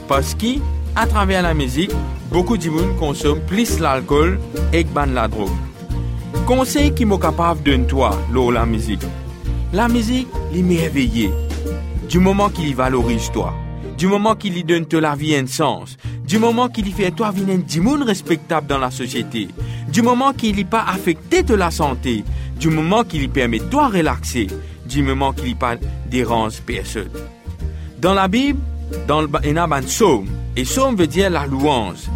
Parce 0.08 0.34
qu'à 0.34 1.06
travers 1.06 1.42
la 1.42 1.54
musique, 1.54 1.90
beaucoup 2.32 2.56
de 2.56 2.70
monde 2.70 2.96
consomment 2.98 3.42
plus 3.46 3.78
l'alcool 3.78 4.40
et 4.72 4.84
ban 4.84 5.06
la 5.06 5.28
drogue. 5.28 5.50
Conseil 6.46 6.92
qui 6.94 7.04
m'est 7.04 7.18
capable 7.18 7.62
de 7.62 7.76
toi, 7.84 8.18
la 8.52 8.64
musique. 8.64 9.02
La 9.72 9.86
musique, 9.86 10.28
l'émerveiller. 10.52 11.30
Du 12.08 12.18
moment 12.18 12.48
qu'il 12.48 12.68
y 12.68 12.74
valorise 12.74 13.30
toi. 13.32 13.54
Du 13.96 14.06
moment 14.06 14.34
qu'il 14.34 14.56
y 14.56 14.64
donne 14.64 14.86
te 14.86 14.96
la 14.96 15.14
vie 15.14 15.36
un 15.36 15.46
sens. 15.46 15.96
Du 16.26 16.38
moment 16.38 16.68
qu'il 16.68 16.88
y 16.88 16.90
fait 16.90 17.10
toi 17.10 17.30
venir 17.30 17.58
un 17.58 17.80
monde 17.80 18.02
respectable 18.02 18.66
dans 18.66 18.78
la 18.78 18.90
société. 18.90 19.48
Du 19.88 20.02
moment 20.02 20.32
qu'il 20.32 20.58
y 20.58 20.64
pas 20.64 20.84
affecté 20.88 21.42
de 21.42 21.54
la 21.54 21.70
santé. 21.70 22.24
Du 22.58 22.68
moment 22.68 23.04
qu'il 23.04 23.22
y 23.22 23.28
permet 23.28 23.60
toi 23.60 23.88
relaxer. 23.88 24.46
Du 24.86 25.02
moment 25.02 25.32
qu'il 25.32 25.48
y 25.48 25.54
pas 25.54 25.76
dérange 26.10 26.60
personne. 26.62 27.10
Dans 28.00 28.14
la 28.14 28.26
Bible, 28.26 28.58
dans 29.06 29.26
il 29.44 29.54
y 29.54 29.58
a 29.58 29.64
un 29.64 29.82
psaume. 29.82 30.26
Et 30.56 30.62
psaume 30.62 30.96
veut 30.96 31.06
dire 31.06 31.30
la 31.30 31.46
louange. 31.46 32.08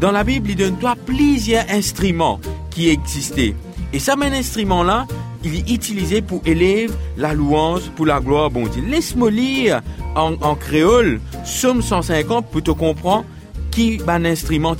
Dans 0.00 0.12
la 0.12 0.24
Bible, 0.24 0.48
il 0.48 0.56
donne 0.56 0.78
toi 0.78 0.94
plusieurs 1.04 1.64
instruments 1.68 2.40
qui 2.70 2.88
existaient. 2.88 3.54
Et 3.92 3.98
ça, 3.98 4.14
un 4.18 4.32
instrument-là, 4.32 5.06
il 5.44 5.56
est 5.56 5.70
utilisé 5.70 6.22
pour 6.22 6.40
élever 6.46 6.88
la 7.18 7.34
louange 7.34 7.82
pour 7.96 8.06
la 8.06 8.18
gloire 8.18 8.50
bon 8.50 8.66
Dieu. 8.66 8.82
Laisse-moi 8.88 9.30
lire 9.30 9.82
en, 10.14 10.54
créole 10.54 11.20
Somme 11.44 11.82
150 11.82 12.46
pour 12.46 12.62
te 12.62 12.70
comprendre 12.70 13.26
qui 13.70 14.00
un 14.06 14.24
instrument 14.24 14.74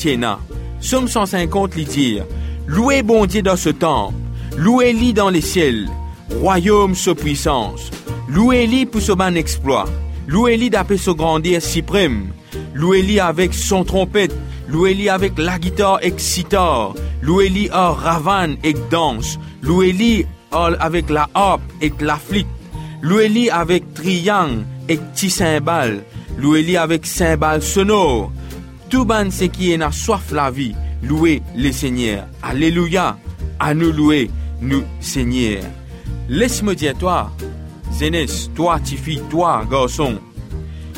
Somme 0.80 1.06
150 1.06 1.74
lui 1.74 1.84
dire 1.84 2.24
Louez 2.66 3.02
bon 3.02 3.26
Dieu 3.26 3.42
dans 3.42 3.56
ce 3.56 3.68
temple, 3.68 4.14
louez-lui 4.56 5.12
dans 5.12 5.28
les 5.28 5.40
ciels, 5.42 5.88
royaume 6.40 6.94
sa 6.94 7.14
puissance, 7.14 7.90
louez-lui 8.28 8.86
pour 8.86 9.02
ce 9.02 9.12
ban 9.12 9.34
exploit, 9.34 9.86
louez-lui 10.28 10.70
d'après 10.70 10.96
ce 10.96 11.10
grandir 11.10 11.60
suprême, 11.60 12.28
louez-lui 12.74 13.20
avec 13.20 13.54
son 13.54 13.84
trompette, 13.84 14.34
louez-lui 14.70 15.08
avec 15.08 15.38
la 15.38 15.58
guitare 15.58 15.98
et 16.02 16.14
sitar, 16.16 16.94
louez-lui 17.22 17.70
en 17.72 17.92
ravane 17.92 18.56
et 18.62 18.74
danse, 18.90 19.38
louez-lui 19.62 20.26
avec 20.52 21.10
la 21.10 21.28
harpe 21.34 21.62
et 21.80 21.92
la 22.00 22.16
flûte, 22.16 22.46
louez-lui 23.02 23.50
avec 23.50 23.94
triangle 23.94 24.64
et 24.88 24.96
petit 24.96 25.30
cymbale, 25.30 26.04
louez-lui 26.38 26.76
avec 26.76 27.06
cymbale 27.06 27.62
sonore. 27.62 28.32
Tout 28.88 29.04
ban 29.04 29.30
ce 29.30 29.44
qui 29.44 29.70
est 29.70 29.92
soif 29.92 30.32
la 30.32 30.50
vie, 30.50 30.74
louez 31.02 31.42
le 31.56 31.70
Seigneur. 31.70 32.26
Alléluia. 32.42 33.16
À 33.60 33.74
nous 33.74 33.92
louer, 33.92 34.30
nous 34.60 34.82
Seigneur. 35.00 35.62
Laisse-moi 36.28 36.74
dire 36.74 36.96
toi, 36.98 37.30
Zénès, 37.92 38.50
toi, 38.54 38.78
fille, 38.82 39.22
toi, 39.28 39.64
garçon, 39.70 40.18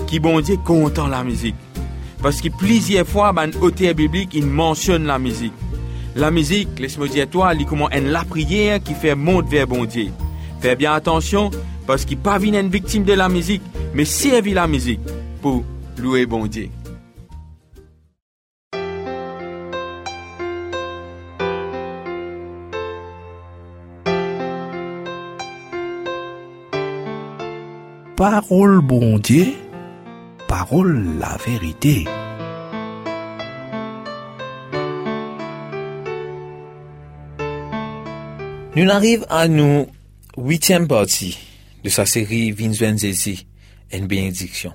qui 0.06 0.20
bon 0.20 0.40
Dieu 0.40 0.56
content 0.58 1.08
la 1.08 1.24
musique. 1.24 1.56
Parce 2.22 2.40
que 2.40 2.48
plusieurs 2.48 3.06
fois, 3.06 3.32
ban 3.32 3.50
auteur 3.61 3.94
biblique, 3.94 4.30
il 4.35 4.46
mentionne 4.46 5.06
la 5.06 5.18
musique. 5.18 5.52
La 6.14 6.30
musique, 6.30 6.78
laisse-moi 6.78 7.08
dire 7.08 7.28
toi, 7.28 7.52
elle 7.52 7.64
comment 7.64 7.88
la 7.90 8.24
prière 8.24 8.80
qui 8.80 8.94
fait 8.94 9.16
monter 9.16 9.48
vers 9.48 9.66
bon 9.66 9.85
Dieu. 9.85 10.08
Fais 10.61 10.76
bien 10.76 10.92
attention, 10.92 11.50
parce 11.87 12.04
qu'il 12.04 12.18
pas 12.18 12.40
une 12.40 12.68
victime 12.68 13.02
de 13.02 13.14
la 13.14 13.28
musique, 13.28 13.62
mais 13.92 14.04
servir 14.04 14.54
la 14.54 14.68
musique 14.68 15.00
pour 15.40 15.64
louer 15.98 16.26
bon 16.26 16.46
Dieu. 16.46 16.68
Parole 28.14 28.80
bon 28.80 29.18
Dieu, 29.18 29.54
parole 30.52 31.18
la 31.18 31.38
vérité. 31.46 32.04
Nous 38.76 38.90
arrivons 38.90 39.24
à 39.30 39.48
nous 39.48 39.86
huitième 40.36 40.86
partie 40.86 41.38
de 41.82 41.88
sa 41.88 42.04
série 42.04 42.52
Vinzwenzezi, 42.52 43.46
une 43.94 44.06
bénédiction. 44.06 44.74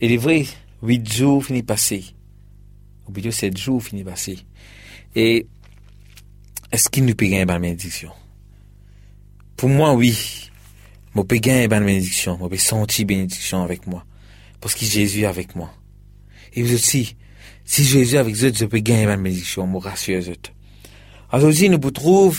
Il 0.00 0.10
est 0.10 0.16
vrai, 0.16 0.46
huit 0.82 1.06
jours 1.12 1.44
finis 1.44 1.62
passés. 1.62 2.06
Ou 3.06 3.12
plutôt 3.12 3.30
sept 3.30 3.58
jours 3.58 3.82
finis 3.82 4.04
passés. 4.04 4.38
Et 5.14 5.46
est-ce 6.72 6.88
qu'il 6.88 7.04
nous 7.04 7.14
peut 7.14 7.26
gagner 7.26 7.42
une 7.42 7.58
bénédiction? 7.58 8.12
Pour 9.54 9.68
moi, 9.68 9.92
oui. 9.92 10.50
Je 11.14 11.20
peux 11.20 11.36
gagner 11.36 11.64
une 11.64 11.84
bénédiction. 11.84 12.38
Je 12.40 12.48
peux 12.48 12.56
sentir 12.56 13.04
bénédiction 13.04 13.62
avec 13.62 13.86
moi. 13.86 14.02
Parce 14.60 14.74
que 14.74 14.84
Jésus 14.84 15.22
est 15.22 15.26
avec 15.26 15.54
moi. 15.54 15.72
Et 16.54 16.62
vous 16.62 16.74
aussi, 16.74 17.16
si 17.64 17.84
Jésus 17.84 18.16
est 18.16 18.18
avec 18.18 18.34
vous, 18.34 18.54
je 18.54 18.64
peux 18.64 18.78
gagner 18.78 19.04
une 19.04 19.22
bénédiction. 19.22 19.68
Je 19.72 19.84
rassure 19.86 20.20
vous. 20.22 20.32
Aujourd'hui, 21.32 21.68
nous 21.68 21.78
trouvons 21.90 22.34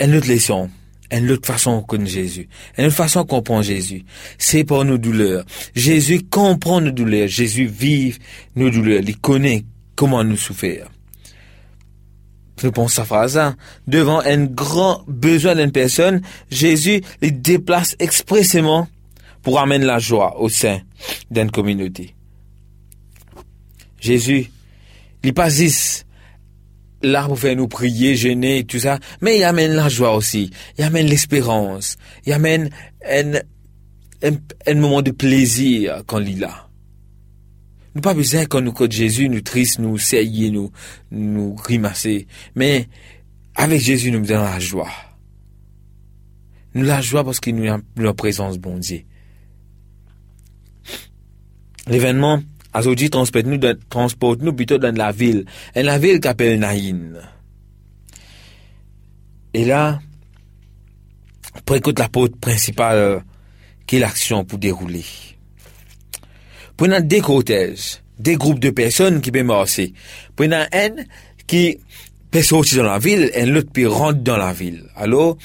une 0.00 0.14
autre 0.14 0.28
leçon, 0.28 0.70
une 1.10 1.30
autre 1.30 1.46
façon 1.46 1.80
de 1.80 1.86
connaître 1.86 2.10
Jésus, 2.10 2.48
une 2.76 2.86
autre 2.86 2.96
façon 2.96 3.22
de 3.22 3.28
comprendre 3.28 3.62
Jésus. 3.62 4.04
C'est 4.38 4.64
pour 4.64 4.84
nos 4.84 4.98
douleurs. 4.98 5.44
Jésus 5.74 6.22
comprend 6.28 6.80
nos 6.80 6.90
douleurs. 6.90 7.28
Jésus 7.28 7.66
vit 7.66 8.14
nos 8.54 8.70
douleurs. 8.70 9.02
Il 9.06 9.18
connaît 9.18 9.64
comment 9.96 10.22
nous 10.24 10.36
souffrir. 10.36 10.88
Je 12.62 12.68
pense 12.68 12.94
sa 12.94 13.04
phrase, 13.04 13.38
hein. 13.38 13.56
devant 13.88 14.20
un 14.20 14.44
grand 14.44 15.02
besoin 15.08 15.56
d'une 15.56 15.72
personne, 15.72 16.22
Jésus 16.50 17.00
les 17.20 17.30
déplace 17.30 17.96
expressément 17.98 18.86
pour 19.42 19.58
amener 19.60 19.84
la 19.84 19.98
joie 19.98 20.40
au 20.40 20.48
sein 20.48 20.80
d'une 21.30 21.50
communauté. 21.50 22.14
Jésus, 24.00 24.50
il 25.22 25.34
passe 25.34 26.04
là 27.02 27.26
pour 27.26 27.38
faire 27.38 27.56
nous 27.56 27.68
prier, 27.68 28.16
gêner, 28.16 28.64
tout 28.64 28.78
ça, 28.78 28.98
mais 29.20 29.38
il 29.38 29.44
amène 29.44 29.72
la 29.72 29.88
joie 29.88 30.14
aussi, 30.14 30.50
il 30.78 30.84
amène 30.84 31.06
l'espérance, 31.06 31.96
il 32.26 32.32
amène 32.32 32.70
un, 33.08 33.32
un, 34.66 34.74
moment 34.74 35.02
de 35.02 35.10
plaisir 35.10 36.02
quand 36.06 36.20
il 36.20 36.36
est 36.36 36.40
là. 36.40 36.68
Nous 37.94 38.00
pas 38.00 38.14
besoin 38.14 38.46
quand 38.46 38.60
nous 38.60 38.72
côte 38.72 38.92
Jésus, 38.92 39.28
nous 39.28 39.42
triste, 39.42 39.78
nous 39.78 39.98
serrer, 39.98 40.50
nous, 40.50 40.70
nous 41.10 41.54
grimacer, 41.54 42.26
mais 42.54 42.88
avec 43.54 43.80
Jésus, 43.80 44.10
nous 44.10 44.30
avons 44.32 44.44
la 44.44 44.58
joie. 44.58 44.90
Nous 46.74 46.84
la 46.84 47.02
joie 47.02 47.22
parce 47.22 47.38
qu'il 47.38 47.54
nous 47.54 47.70
a 47.70 47.78
la 47.96 48.14
présence 48.14 48.58
bon 48.58 48.78
Dieu. 48.78 49.02
L'événement 51.86 52.40
Aujourd'hui, 52.74 53.10
transporte-nous, 53.10 53.58
transporte-nous 53.90 54.54
plutôt 54.54 54.78
dans 54.78 54.96
la 54.96 55.12
ville. 55.12 55.44
Et 55.74 55.82
la 55.82 55.98
ville 55.98 56.20
qu'appelle 56.20 56.58
Naïn. 56.58 57.20
Et 59.52 59.66
là, 59.66 60.00
pour 61.66 61.76
écouter 61.76 62.02
la 62.02 62.08
porte 62.08 62.36
principale, 62.36 62.96
euh, 62.96 63.20
qui 63.86 63.96
est 63.96 63.98
l'action 63.98 64.44
pour 64.44 64.58
dérouler. 64.58 65.04
Prenons 66.78 67.00
des 67.00 67.20
cortèges, 67.20 67.98
des 68.18 68.36
groupes 68.36 68.60
de 68.60 68.70
personnes 68.70 69.20
qui 69.20 69.30
peuvent 69.30 69.44
marcher. 69.44 69.92
Prenons 70.34 70.64
un 70.72 70.90
qui 71.46 71.78
peut 72.30 72.40
sortir 72.40 72.84
dans 72.84 72.92
la 72.92 72.98
ville 72.98 73.30
et 73.34 73.44
l'autre 73.44 73.70
peut 73.70 73.86
rentrer 73.86 74.22
dans 74.22 74.38
la 74.38 74.54
ville. 74.54 74.84
Alors, 74.96 75.36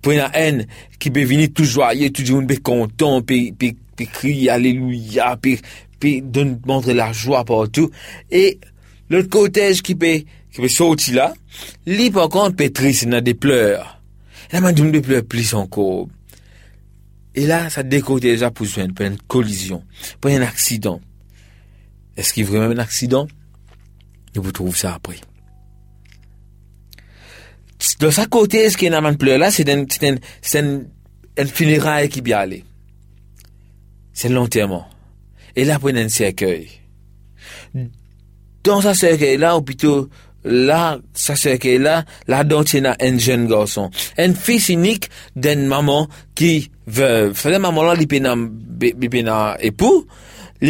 prenons 0.00 0.28
un 0.34 0.60
qui 0.98 1.10
peut 1.10 1.24
venir 1.24 1.48
tout 1.54 1.64
joyeux, 1.64 2.08
tout 2.08 2.22
le 2.22 2.32
monde 2.32 2.48
peut 2.48 2.56
content, 2.62 3.20
peut, 3.20 3.52
peut, 3.58 3.72
crier 4.02 4.50
Alléluia, 4.50 5.36
peut, 5.36 5.56
puis 6.00 6.22
donne, 6.22 6.60
montrer 6.66 6.94
la 6.94 7.12
joie 7.12 7.44
partout. 7.44 7.90
Et 8.30 8.58
l'autre 9.10 9.28
cortège 9.28 9.82
qui 9.82 9.94
peut, 9.94 10.22
qui 10.52 10.60
peut 10.60 10.68
sortir 10.68 11.14
là, 11.14 11.34
lui 11.86 12.10
par 12.10 12.28
contre 12.28 12.56
peut 12.56 12.70
triste, 12.70 13.06
a 13.06 13.20
des 13.20 13.34
pleurs. 13.34 14.00
La 14.52 14.60
man 14.60 14.74
de 14.74 15.00
pleurs 15.00 15.24
plus 15.24 15.54
encore. 15.54 16.08
Et 17.34 17.46
là, 17.46 17.68
ça 17.70 17.82
pour 17.82 18.66
une, 18.78 18.94
pour 18.94 19.06
une 19.06 19.18
collision, 19.26 19.82
pour 20.20 20.30
un 20.30 20.42
accident. 20.42 21.00
Est-ce 22.16 22.32
qu'il 22.32 22.44
y 22.44 22.46
a 22.46 22.50
vraiment 22.50 22.74
un 22.74 22.78
accident? 22.78 23.26
Et 24.36 24.38
vous 24.38 24.52
trouvez 24.52 24.72
ça 24.72 24.94
après. 24.94 25.16
De 27.98 28.10
sa 28.10 28.26
côté, 28.26 28.70
ce 28.70 28.76
qui 28.76 28.86
est 28.86 28.94
un 28.94 29.14
pleur 29.14 29.38
là, 29.38 29.50
c'est 29.50 29.68
un, 29.68 29.84
c'est 29.88 30.08
un, 30.08 30.14
c'est 30.40 30.60
un, 30.60 30.82
un 31.36 31.46
funérail 31.46 32.08
qui 32.08 32.20
vient 32.20 32.38
aller. 32.38 32.64
C'est 34.14 34.28
l'enterrement. 34.28 34.86
Et 35.56 35.64
là, 35.64 35.78
prenez 35.78 36.02
un 36.02 36.08
cercueil. 36.08 36.68
Dans 38.62 38.80
sa 38.80 38.94
cercueil 38.94 39.36
là, 39.36 39.56
ou 39.56 39.62
plutôt, 39.62 40.08
là, 40.44 40.98
sa 41.12 41.36
cercueil 41.36 41.78
là, 41.78 42.04
là-dedans, 42.26 42.62
il 42.72 42.82
y 42.82 42.86
a 42.86 42.96
un 43.00 43.18
jeune 43.18 43.46
garçon. 43.46 43.90
Un 44.16 44.32
fils 44.34 44.68
unique 44.68 45.10
d'une 45.36 45.66
maman 45.66 46.08
qui 46.34 46.70
veuve. 46.86 47.34
Fait 47.34 47.58
maman 47.58 47.82
là, 47.82 47.94
il 47.98 48.06
peut 48.08 48.22
un 48.24 49.56
époux, 49.60 50.06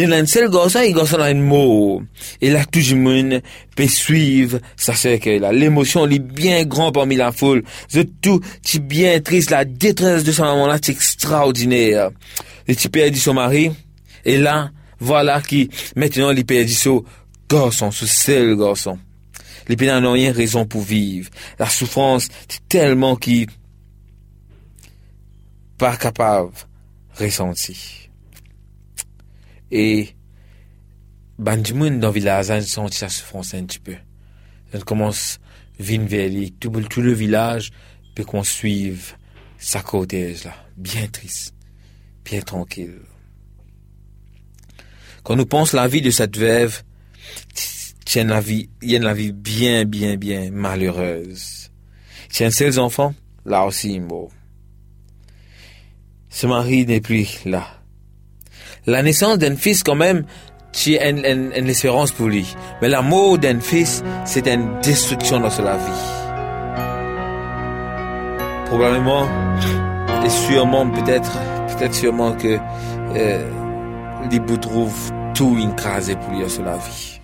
il 0.03 0.11
a 0.11 0.17
un 0.17 0.25
seul 0.25 0.49
garçon, 0.49 0.81
il 0.85 0.93
garçon 0.93 1.19
a 1.19 1.25
un 1.25 1.33
mot. 1.35 2.03
Et 2.41 2.49
là, 2.49 2.65
tout 2.65 2.79
le 2.89 2.95
monde 2.95 3.41
peut 3.75 3.87
suivre 3.87 4.59
sa 4.75 4.93
cercueil 4.93 5.39
là. 5.39 5.53
L'émotion, 5.53 6.05
elle 6.05 6.13
est 6.13 6.19
bien 6.19 6.65
grande 6.65 6.93
parmi 6.93 7.15
la 7.15 7.31
foule. 7.31 7.63
C'est 7.87 8.21
tout, 8.21 8.41
tu 8.61 8.79
bien 8.79 9.19
triste, 9.21 9.51
la 9.51 9.63
détresse 9.63 10.23
de 10.23 10.31
sa 10.31 10.43
maman 10.43 10.67
là, 10.67 10.75
extraordinaire. 10.75 12.09
Et 12.67 12.75
tu 12.75 12.89
perds 12.89 13.15
son 13.15 13.35
mari, 13.35 13.71
et 14.25 14.37
là, 14.37 14.71
voilà 14.99 15.41
qui, 15.41 15.69
maintenant, 15.95 16.31
il 16.31 16.45
perd 16.45 16.67
son 16.67 17.03
garçon, 17.49 17.91
ce 17.91 18.05
seul 18.05 18.57
garçon. 18.57 18.97
Les 19.67 19.77
pénals 19.77 20.03
n'ont 20.03 20.11
rien 20.11 20.31
raison 20.31 20.65
pour 20.65 20.81
vivre. 20.81 21.29
La 21.57 21.67
souffrance, 21.67 22.27
c'est 22.47 22.67
tellement 22.67 23.15
qui 23.15 23.47
pas 25.77 25.95
capable 25.97 26.51
ressentir. 27.17 28.04
Et, 29.71 30.15
du 31.37 31.73
monde 31.73 31.99
dans 31.99 32.07
le 32.09 32.13
village, 32.13 32.47
ils 32.49 32.63
senti 32.63 33.01
la 33.01 33.09
souffrance 33.09 33.53
un 33.53 33.65
petit 33.65 33.79
peu. 33.79 33.95
On 34.73 34.79
commence 34.79 35.39
à 35.79 35.83
venir 35.83 36.07
vers. 36.07 36.49
Tout, 36.59 36.69
tout 36.89 37.01
le 37.01 37.13
village 37.13 37.71
peut 38.15 38.23
qu'on 38.23 38.43
suive 38.43 39.15
sa 39.57 39.81
cortège 39.81 40.43
là. 40.45 40.55
Bien 40.77 41.07
triste. 41.07 41.53
Bien 42.23 42.41
tranquille. 42.41 42.99
Quand 45.23 45.35
nous 45.35 45.45
pensons 45.45 45.77
la 45.77 45.87
vie 45.87 46.01
de 46.01 46.11
cette 46.11 46.37
veuve, 46.37 46.83
il 48.07 48.15
y 48.15 48.19
a 48.19 48.21
une 48.21 48.39
vie, 48.39 48.69
y 48.81 48.95
a 48.95 48.99
une 48.99 49.13
vie 49.13 49.31
bien, 49.31 49.85
bien, 49.85 50.17
bien 50.17 50.51
malheureuse. 50.51 51.71
Il 52.31 52.41
y 52.41 52.43
a 52.43 52.47
un 52.47 52.51
seul 52.51 52.79
enfant, 52.79 53.15
là 53.45 53.65
aussi, 53.65 53.99
mort. 53.99 54.29
Ce 56.29 56.47
mari 56.47 56.85
n'est 56.85 57.01
plus 57.01 57.43
là. 57.45 57.84
La 58.85 59.03
naissance 59.03 59.37
d'un 59.37 59.55
fils, 59.55 59.83
quand 59.83 59.95
même, 59.95 60.25
c'est 60.71 60.97
une, 61.09 61.25
une, 61.25 61.69
espérance 61.69 62.11
pour 62.11 62.27
lui. 62.27 62.55
Mais 62.81 62.89
la 62.89 63.01
mort 63.01 63.37
d'un 63.37 63.59
fils, 63.59 64.03
c'est 64.25 64.47
une 64.47 64.79
destruction 64.81 65.39
dans 65.39 65.49
sa 65.49 65.77
vie. 65.77 66.03
Probablement, 68.65 69.27
et 70.25 70.29
sûrement, 70.29 70.89
peut-être, 70.89 71.31
peut-être 71.69 71.93
sûrement 71.93 72.33
que, 72.33 72.57
euh, 73.15 73.49
il 74.31 74.59
trouve 74.59 74.93
tout 75.33 75.57
écrasé 75.57 76.15
pour 76.15 76.31
lui 76.31 76.39
dans 76.57 76.63
la 76.63 76.77
vie 76.77 77.15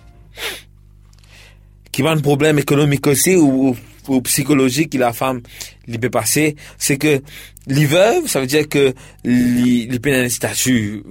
qui 1.92 2.00
va 2.00 2.10
un 2.10 2.20
problème 2.20 2.58
économique 2.58 3.06
aussi 3.06 3.36
ou, 3.36 3.76
psychologique 4.24 4.90
que 4.90 4.98
la 4.98 5.12
femme 5.12 5.42
lui 5.86 5.98
peut 5.98 6.10
passer, 6.10 6.56
c'est 6.78 6.96
que 6.96 7.22
les 7.66 7.86
veuves, 7.86 8.26
ça 8.26 8.40
veut 8.40 8.46
dire 8.46 8.68
que 8.68 8.92
les 9.24 9.86
peut 10.00 10.12
un 10.12 10.28
statut, 10.28 11.02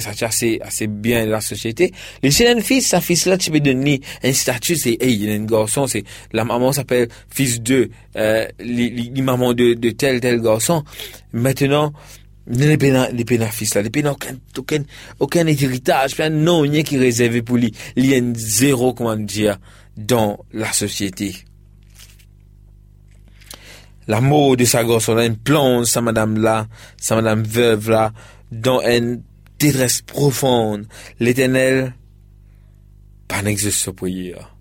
statut 0.00 0.24
assez, 0.24 0.60
assez 0.62 0.86
bien 0.86 1.24
la 1.26 1.40
société. 1.40 1.92
Les 2.22 2.30
jeunes 2.30 2.62
fils, 2.62 2.88
sa 2.88 3.00
fils 3.00 3.26
là, 3.26 3.38
tu 3.38 3.50
peux 3.50 3.60
donner 3.60 4.00
un 4.22 4.32
statut, 4.32 4.76
c'est, 4.76 4.96
hey, 5.00 5.14
il 5.14 5.24
y 5.24 5.30
a 5.30 5.34
un 5.34 5.44
garçon, 5.44 5.86
c'est, 5.86 6.04
la 6.32 6.44
maman 6.44 6.72
s'appelle 6.72 7.08
fils 7.28 7.60
de, 7.60 7.90
euh, 8.16 8.46
les, 8.58 8.90
les 8.90 9.22
mamans 9.22 9.52
de, 9.54 9.74
de 9.74 9.90
tel, 9.90 10.20
tel 10.20 10.40
garçon. 10.40 10.82
Maintenant, 11.32 11.92
les 12.48 12.76
pénal, 12.76 13.14
les 13.14 13.24
fils 13.50 13.74
là, 13.74 13.82
les 13.82 13.90
pénal, 13.90 14.12
aucun, 14.12 14.36
aucun, 14.58 14.82
aucun 15.20 15.46
héritage, 15.46 16.18
non, 16.30 16.60
rien 16.60 16.82
qui 16.82 16.96
est 16.96 16.98
réservé 16.98 17.42
pour 17.42 17.56
lui. 17.56 17.72
Il 17.94 18.06
y 18.06 18.14
a 18.14 18.18
un 18.18 18.32
zéro, 18.34 18.94
comment 18.94 19.16
dire, 19.16 19.58
dans 19.96 20.44
la 20.52 20.72
société. 20.72 21.36
La 24.10 24.20
mort 24.20 24.56
de 24.56 24.64
sa 24.64 24.82
gosse, 24.82 25.08
on 25.08 25.18
une 25.20 25.36
plonge 25.36 25.86
sa 25.86 26.00
madame 26.00 26.36
là, 26.36 26.66
sa 26.96 27.14
madame 27.14 27.44
veuve 27.44 27.90
là, 27.90 28.12
dans 28.50 28.80
une 28.80 29.22
détresse 29.56 30.02
profonde. 30.02 30.88
L'éternel, 31.20 31.94
pas 33.28 33.40
n'existe 33.40 33.92
pour 33.92 34.08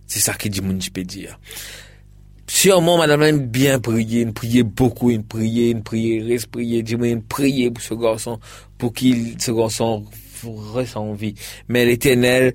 C'est 0.06 0.20
ça 0.20 0.36
qui 0.36 0.52
dit 0.52 0.62
mon 0.62 0.78
peut 0.94 1.04
dire. 1.04 1.40
Sûrement, 2.46 3.00
madame 3.00 3.24
aime 3.24 3.48
bien 3.48 3.80
prier, 3.80 4.22
une 4.22 4.34
prier 4.34 4.62
beaucoup, 4.62 5.10
une 5.10 5.24
prier, 5.24 5.72
une 5.72 5.82
prier, 5.82 6.22
reste 6.22 6.52
prier, 6.52 6.86
une 6.88 7.24
prier 7.24 7.72
pour 7.72 7.82
ce 7.82 7.96
garçon, 7.96 8.40
pour 8.78 8.94
qu'il, 8.94 9.42
ce 9.42 9.50
garçon, 9.50 10.06
ressent 10.44 11.14
vie. 11.14 11.34
Mais 11.70 11.86
l'éternel, 11.86 12.54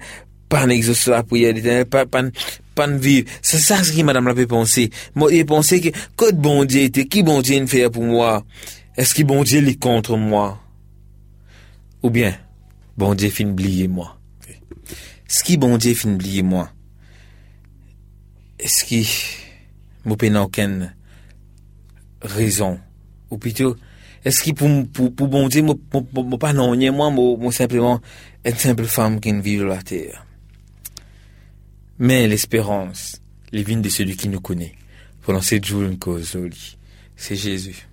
pas 0.49 0.65
n'exauce 0.65 1.09
la 1.09 1.25
prière, 1.25 1.55
l'éternel, 1.55 1.87
pas, 1.87 2.07
pas, 2.07 2.23
pas 2.75 2.87
vivre. 2.87 3.29
C'est 3.43 3.59
ça 3.59 3.83
ce 3.83 3.93
que 3.93 4.03
madame 4.03 4.27
l'a 4.27 4.47
pensé. 4.47 4.91
Moi, 5.15 5.33
il 5.33 5.47
pensé 5.47 5.81
que, 5.81 5.89
que 6.17 6.33
bon 6.33 6.65
Dieu 6.65 6.83
était, 6.83 7.07
qui 7.07 7.23
bon 7.23 7.41
Dieu 7.41 7.67
fait 7.67 7.89
pour 7.91 8.05
moi? 8.05 8.45
Est-ce 8.97 9.15
que 9.15 9.23
bon 9.23 9.43
Dieu 9.43 9.67
est 9.67 9.81
contre 9.81 10.17
moi? 10.17 10.61
Ou 12.03 12.11
bien, 12.11 12.37
bon 12.97 13.15
Dieu 13.15 13.31
fin 13.31 13.47
oublier 13.47 13.89
moi? 13.89 14.19
Est-ce 14.49 15.43
que 15.43 15.57
bon 15.57 15.79
Dieu 15.79 15.95
fin 15.95 16.11
oublier 16.11 16.43
moi? 16.43 16.71
Est-ce 18.59 18.85
que, 18.85 19.03
moi, 20.05 20.17
pas 20.17 20.43
aucune 20.43 20.95
raison? 22.23 22.79
Ou 23.31 23.39
plutôt, 23.39 23.77
est-ce 24.25 24.43
que 24.45 24.53
pour, 24.53 24.69
pour, 24.93 25.15
pour 25.15 25.29
bon 25.29 25.49
Dieu, 25.49 25.63
moi, 25.63 25.75
moi, 25.93 26.39
pas 26.39 26.53
non, 26.53 26.77
moi, 26.93 27.11
moi, 27.11 27.53
simplement, 27.53 28.01
une 28.45 28.55
simple 28.55 28.85
femme 28.85 29.19
qui 29.19 29.33
vit 29.41 29.57
sur 29.57 29.67
la 29.67 29.83
terre? 29.83 30.25
Mais 31.99 32.27
l'espérance, 32.27 33.21
les 33.53 33.63
vignes 33.63 33.83
de 33.83 33.89
celui 33.89 34.17
qui 34.17 34.29
nous 34.29 34.41
connaît, 34.41 34.75
pendant 35.23 35.41
sept 35.41 35.65
jours 35.65 35.83
une 35.83 35.99
cause 35.99 36.37
c'est 37.17 37.37
Jésus. 37.37 37.89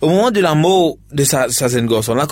Au 0.00 0.08
moment 0.08 0.30
de 0.30 0.40
la 0.40 0.54
mort 0.54 0.96
de 1.12 1.24
sa, 1.24 1.48
sa 1.48 1.68
là, 1.68 2.26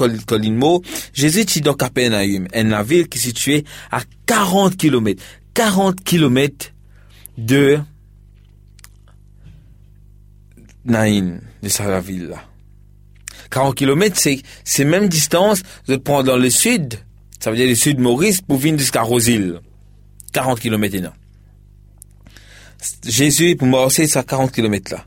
mort, 0.51 0.81
Jésus 1.13 1.41
est 1.41 1.61
dans 1.61 1.75
Capernaum, 1.75 2.47
une 2.55 2.83
ville 2.83 3.09
qui 3.09 3.19
est 3.19 3.23
située 3.23 3.65
à 3.91 4.01
40 4.27 4.77
kilomètres. 4.77 5.23
40 5.55 6.03
kilomètres 6.03 6.73
de 7.39 7.79
Naïn, 10.85 11.41
de 11.63 11.69
sa 11.69 12.01
ville 12.01 12.29
là. 12.29 12.45
40 13.51 13.75
kilomètres, 13.75 14.17
c'est, 14.19 14.41
c'est 14.65 14.85
même 14.85 15.09
distance 15.09 15.63
de 15.87 15.97
prendre 15.97 16.25
dans 16.25 16.37
le 16.37 16.51
sud, 16.51 16.95
ça 17.39 17.51
veut 17.51 17.57
dire 17.57 17.69
le 17.69 17.75
sud 17.75 18.01
Maurice, 18.01 18.41
pour 18.41 18.59
venir 18.59 18.79
jusqu'à 18.79 19.03
Rosil. 19.03 19.61
40 20.35 20.61
km 20.61 20.99
là. 20.99 21.15
Jésus, 23.07 23.57
pour 23.57 23.67
mourir, 23.67 23.91
c'est 23.91 24.15
à 24.17 24.23
40 24.23 24.53
km 24.53 24.93
là. 24.93 25.07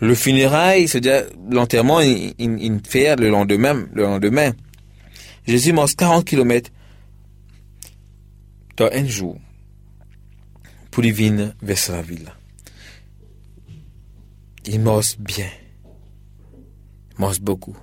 Le 0.00 0.14
funérail, 0.14 0.86
c'est-à-dire 0.86 1.24
l'enterrement, 1.50 2.00
il, 2.00 2.34
il, 2.38 2.80
fait 2.86 3.16
le 3.16 3.28
lendemain, 3.28 3.86
le 3.92 4.04
lendemain. 4.04 4.52
Jésus 5.46 5.72
mange 5.72 5.96
40 5.96 6.24
km 6.24 6.70
dans 8.76 8.88
un 8.92 9.06
jour 9.06 9.38
pour 10.90 11.04
y 11.04 11.10
venir 11.10 11.52
vers 11.60 11.78
sa 11.78 12.00
ville. 12.00 12.32
Il 14.66 14.80
mange 14.80 15.18
bien. 15.18 15.50
Il 17.12 17.20
mange 17.20 17.40
beaucoup. 17.40 17.76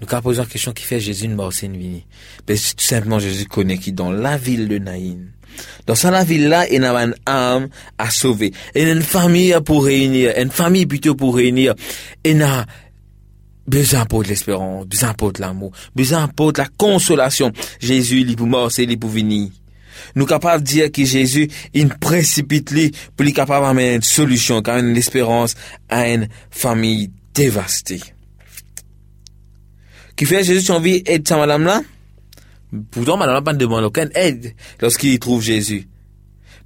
Nous 0.00 0.06
avons 0.10 0.22
posé 0.22 0.40
la 0.40 0.46
question 0.46 0.72
qui 0.72 0.84
fait 0.84 1.00
Jésus 1.00 1.28
mort, 1.28 1.52
c'est 1.52 1.66
une 1.66 1.76
vie? 1.76 2.04
tout 2.46 2.54
simplement, 2.78 3.18
Jésus 3.18 3.46
connaît 3.46 3.78
qui 3.78 3.92
dans 3.92 4.12
la 4.12 4.36
ville 4.36 4.68
de 4.68 4.78
Naïn, 4.78 5.30
dans 5.86 5.94
sa 5.94 6.24
ville-là, 6.24 6.68
il 6.70 6.82
y 6.82 6.84
a 6.84 7.04
une 7.04 7.14
âme 7.26 7.68
à 7.98 8.10
sauver. 8.10 8.52
Il 8.74 8.88
une 8.88 9.02
famille 9.02 9.54
pour 9.64 9.84
réunir, 9.84 10.32
une 10.36 10.50
famille 10.50 10.86
plutôt 10.86 11.14
pour 11.14 11.36
réunir. 11.36 11.74
Il 12.24 12.38
y 12.38 12.42
a 12.42 12.66
besoin 13.66 14.04
pour 14.06 14.22
l'espérance, 14.22 14.86
besoin 14.86 15.12
pour 15.14 15.32
l'amour, 15.38 15.72
besoin 15.94 16.28
pour 16.28 16.52
la 16.56 16.66
consolation. 16.76 17.52
Jésus, 17.80 18.20
il 18.20 18.32
est 18.32 18.36
pour 18.36 18.46
mort, 18.46 18.70
il 18.78 18.90
est 18.90 18.96
pour 18.96 19.10
venir. 19.10 19.50
Nous 20.14 20.26
capables 20.26 20.62
de 20.62 20.68
dire 20.68 20.92
que 20.92 21.04
Jésus, 21.04 21.48
il 21.74 21.88
précipite 21.88 22.70
lui 22.70 22.92
pour 23.16 23.24
lui 23.24 23.32
capable 23.32 23.66
d'amener 23.66 23.94
une 23.94 24.02
solution, 24.02 24.62
car 24.62 24.78
une 24.78 24.96
espérance 24.96 25.54
à 25.88 26.08
une 26.08 26.28
famille 26.50 27.10
dévastée. 27.34 28.00
Qui 30.16 30.24
fait 30.24 30.44
Jésus 30.44 30.70
envie 30.70 31.02
d'aider 31.02 31.24
sa 31.28 31.36
madame 31.36 31.64
là? 31.64 31.82
Pourtant, 32.90 33.16
madame 33.16 33.34
n'a 33.34 33.42
pas 33.42 33.82
aucune 33.84 34.10
aide 34.14 34.54
lorsqu'il 34.80 35.18
trouve 35.18 35.42
Jésus. 35.42 35.88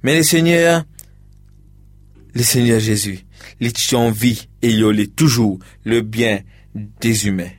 Mais 0.03 0.15
le 0.17 0.23
Seigneur, 0.23 0.83
le 2.33 2.43
Seigneur 2.43 2.79
Jésus, 2.79 3.19
il 3.59 3.67
a 3.69 3.97
envie 3.97 4.47
et 4.61 4.69
il 4.69 4.83
a 4.83 5.05
toujours 5.15 5.59
le 5.85 6.01
bien 6.01 6.39
des 6.75 7.27
humains. 7.27 7.51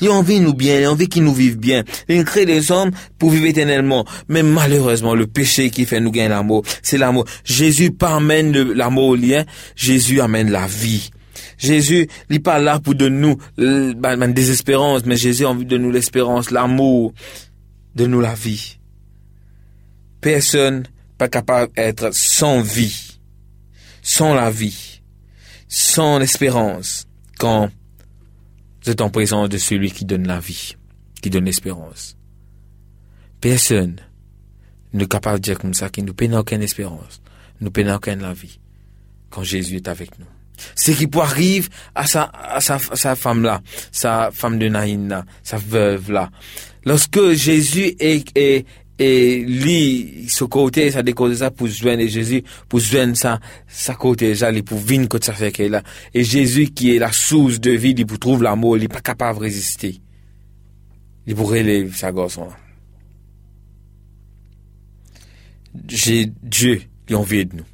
Il 0.00 0.08
a 0.08 0.12
envie 0.12 0.38
de 0.38 0.44
nous 0.44 0.54
bien, 0.54 0.80
il 0.80 0.84
a 0.84 0.92
envie 0.92 1.08
qu'il 1.08 1.24
nous 1.24 1.34
vive 1.34 1.56
bien. 1.56 1.84
Il 2.08 2.24
crée 2.24 2.46
des 2.46 2.70
hommes 2.70 2.90
pour 3.18 3.30
vivre 3.30 3.46
éternellement. 3.46 4.04
Mais 4.28 4.42
malheureusement, 4.42 5.14
le 5.14 5.26
péché 5.26 5.70
qui 5.70 5.86
fait 5.86 6.00
nous 6.00 6.10
gagner 6.10 6.28
l'amour, 6.28 6.62
c'est 6.82 6.98
l'amour. 6.98 7.24
Jésus 7.44 7.90
pas 7.90 8.16
amène 8.16 8.52
l'amour 8.72 9.08
au 9.08 9.16
lien, 9.16 9.44
Jésus 9.76 10.20
amène 10.20 10.50
la 10.50 10.66
vie. 10.66 11.10
Jésus, 11.58 12.08
n'est 12.30 12.38
pas 12.38 12.58
là 12.58 12.78
pour 12.78 12.94
donner 12.94 13.18
nous 13.18 13.36
euh, 13.58 13.92
ben, 13.94 14.16
ben, 14.16 14.32
désespérance, 14.32 15.04
mais 15.04 15.16
Jésus 15.16 15.44
a 15.44 15.48
envie 15.48 15.64
de 15.64 15.76
nous 15.76 15.90
l'espérance, 15.90 16.50
l'amour, 16.50 17.12
de 17.98 18.06
nous 18.06 18.20
la 18.20 18.34
vie. 18.34 18.78
Personne 20.20 20.84
pas 21.18 21.28
capable 21.28 21.72
d'être 21.74 22.14
sans 22.14 22.62
vie, 22.62 23.18
sans 24.02 24.34
la 24.34 24.50
vie, 24.50 25.02
sans 25.66 26.20
espérance, 26.20 27.08
quand 27.38 27.68
vous 28.82 28.90
êtes 28.90 29.00
en 29.00 29.10
présence 29.10 29.48
de 29.48 29.58
celui 29.58 29.90
qui 29.90 30.04
donne 30.04 30.28
la 30.28 30.38
vie, 30.38 30.76
qui 31.20 31.28
donne 31.28 31.44
l'espérance. 31.44 32.16
Personne 33.40 33.96
n'est 34.92 35.06
capable 35.06 35.40
de 35.40 35.44
dire 35.44 35.58
comme 35.58 35.74
ça 35.74 35.90
qu'il 35.90 36.04
ne 36.04 36.12
peine 36.12 36.36
aucune 36.36 36.62
espérance, 36.62 37.20
ne 37.60 37.68
peine 37.68 37.90
aucune 37.90 38.20
la 38.20 38.32
vie, 38.32 38.60
quand 39.28 39.42
Jésus 39.42 39.76
est 39.76 39.88
avec 39.88 40.18
nous. 40.20 40.26
Ce 40.74 40.92
qui 40.92 41.06
peut 41.06 41.20
arriver 41.20 41.68
à 41.94 42.06
sa, 42.06 42.30
sa, 42.60 43.16
femme 43.16 43.42
là, 43.42 43.60
sa 43.92 44.30
femme 44.32 44.58
de 44.58 44.68
Naïn 44.68 45.08
là, 45.08 45.24
sa 45.42 45.56
veuve 45.56 46.10
là. 46.10 46.30
Lorsque 46.88 47.32
Jésus 47.32 47.94
est, 48.00 48.34
est, 48.34 48.64
et 48.98 49.44
lit 49.44 50.26
ce 50.26 50.44
côté, 50.44 50.90
ça 50.90 51.02
décode 51.02 51.34
ça 51.34 51.50
pour 51.50 51.66
joindre 51.66 52.06
Jésus, 52.06 52.42
pour 52.66 52.80
joindre 52.80 53.14
ça, 53.14 53.40
sa 53.66 53.94
côté, 53.94 54.34
ça, 54.34 54.50
il 54.50 54.64
pour 54.64 54.78
venir 54.78 55.06
quand 55.06 55.22
ça 55.22 55.34
fait 55.34 55.52
qu'elle 55.52 55.72
là. 55.72 55.82
Et 56.14 56.24
Jésus 56.24 56.68
qui 56.68 56.96
est 56.96 56.98
la 56.98 57.12
source 57.12 57.60
de 57.60 57.72
vie, 57.72 57.94
il 57.94 58.06
pour 58.06 58.18
trouver 58.18 58.44
l'amour, 58.44 58.78
il 58.78 58.84
n'est 58.84 58.88
pas 58.88 59.02
capable 59.02 59.38
de 59.38 59.44
résister. 59.44 60.00
Il 61.26 61.34
pourrait 61.34 61.60
relever 61.60 61.92
sa 61.92 62.10
garçon 62.10 62.46
là. 62.46 62.56
Dieu 65.74 66.80
qui 67.06 67.12
a 67.12 67.18
envie 67.18 67.44
de 67.44 67.56
nous. 67.56 67.66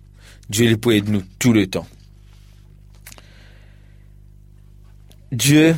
Dieu 0.51 0.67
il 0.67 0.77
peut 0.77 0.97
aider 0.97 1.13
nous 1.13 1.23
tout 1.39 1.53
le 1.53 1.69
temps. 1.69 1.87
Dieu 5.31 5.77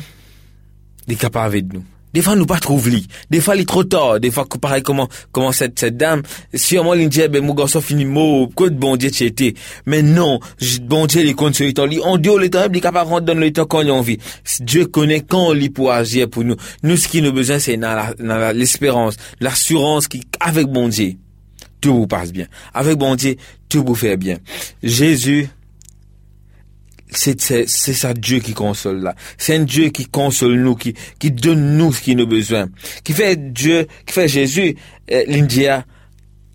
il 1.05 1.13
est 1.13 1.17
capable 1.17 1.61
de 1.61 1.75
nous. 1.75 1.85
Des 2.17 2.23
fois, 2.23 2.35
nous 2.35 2.47
pas 2.47 2.57
trouve 2.57 2.89
lit. 2.89 3.05
Des 3.29 3.39
fois, 3.39 3.55
il 3.55 3.61
est 3.61 3.65
trop 3.65 3.83
tard. 3.83 4.19
Des 4.19 4.31
fois, 4.31 4.47
pareil, 4.59 4.81
comment, 4.81 5.07
comment 5.31 5.51
cette, 5.51 5.77
cette 5.77 5.97
dame, 5.97 6.23
sûrement, 6.55 6.95
il 6.95 7.07
dit, 7.09 7.21
ben, 7.27 7.45
mon 7.45 7.53
garçon 7.53 7.79
finit 7.79 8.05
mot, 8.05 8.47
que 8.47 8.63
de 8.63 8.69
bon 8.75 8.95
Dieu 8.95 9.11
tu 9.11 9.23
étais. 9.23 9.53
Mais 9.85 10.01
non, 10.01 10.39
bon 10.81 11.05
Dieu, 11.05 11.23
il 11.23 11.35
compte 11.35 11.53
sur 11.53 11.63
le 11.67 11.73
temps. 11.73 11.85
Il- 11.85 12.01
On 12.03 12.17
dit, 12.17 12.29
le 12.35 12.49
temps, 12.49 12.63
il 12.67 12.75
est 12.75 12.81
capable 12.81 13.11
de 13.23 13.33
dans 13.33 13.39
le 13.39 13.53
temps 13.53 13.65
quand 13.65 13.81
il 13.81 13.89
a 13.91 13.93
envie. 13.93 14.17
Dieu 14.61 14.87
connaît 14.87 15.21
quand 15.21 15.53
il 15.53 15.71
pour 15.71 15.91
agir 15.91 16.27
pour 16.27 16.43
nous. 16.43 16.55
Nous, 16.81 16.97
ce 16.97 17.07
qui 17.07 17.21
nous 17.21 17.31
besoin, 17.31 17.59
c'est 17.59 17.77
dans 17.77 18.51
l'espérance, 18.55 19.15
l'assurance 19.39 20.07
qui, 20.07 20.23
avec 20.39 20.65
bon 20.65 20.87
Dieu, 20.87 21.11
tout 21.81 21.93
vous 21.93 22.07
passe 22.07 22.31
bien. 22.33 22.47
Avec 22.73 22.97
bon 22.97 23.13
Dieu, 23.13 23.35
tout 23.69 23.83
vous 23.85 23.93
fait 23.93 24.17
bien. 24.17 24.37
Jésus, 24.81 25.49
c'est 27.11 27.69
ça 27.69 28.13
Dieu 28.13 28.39
qui 28.39 28.53
console 28.53 29.01
là. 29.01 29.15
C'est 29.37 29.55
un 29.55 29.63
Dieu 29.63 29.89
qui 29.89 30.05
console 30.05 30.59
nous, 30.59 30.75
qui 30.75 30.93
qui 31.19 31.31
donne 31.31 31.77
nous 31.77 31.93
ce 31.93 32.01
qui 32.01 32.15
nous 32.15 32.27
besoin, 32.27 32.67
qui 33.03 33.13
fait 33.13 33.53
Dieu, 33.53 33.87
qui 34.05 34.13
fait 34.13 34.27
Jésus, 34.27 34.75
euh, 35.11 35.23
l'India 35.27 35.85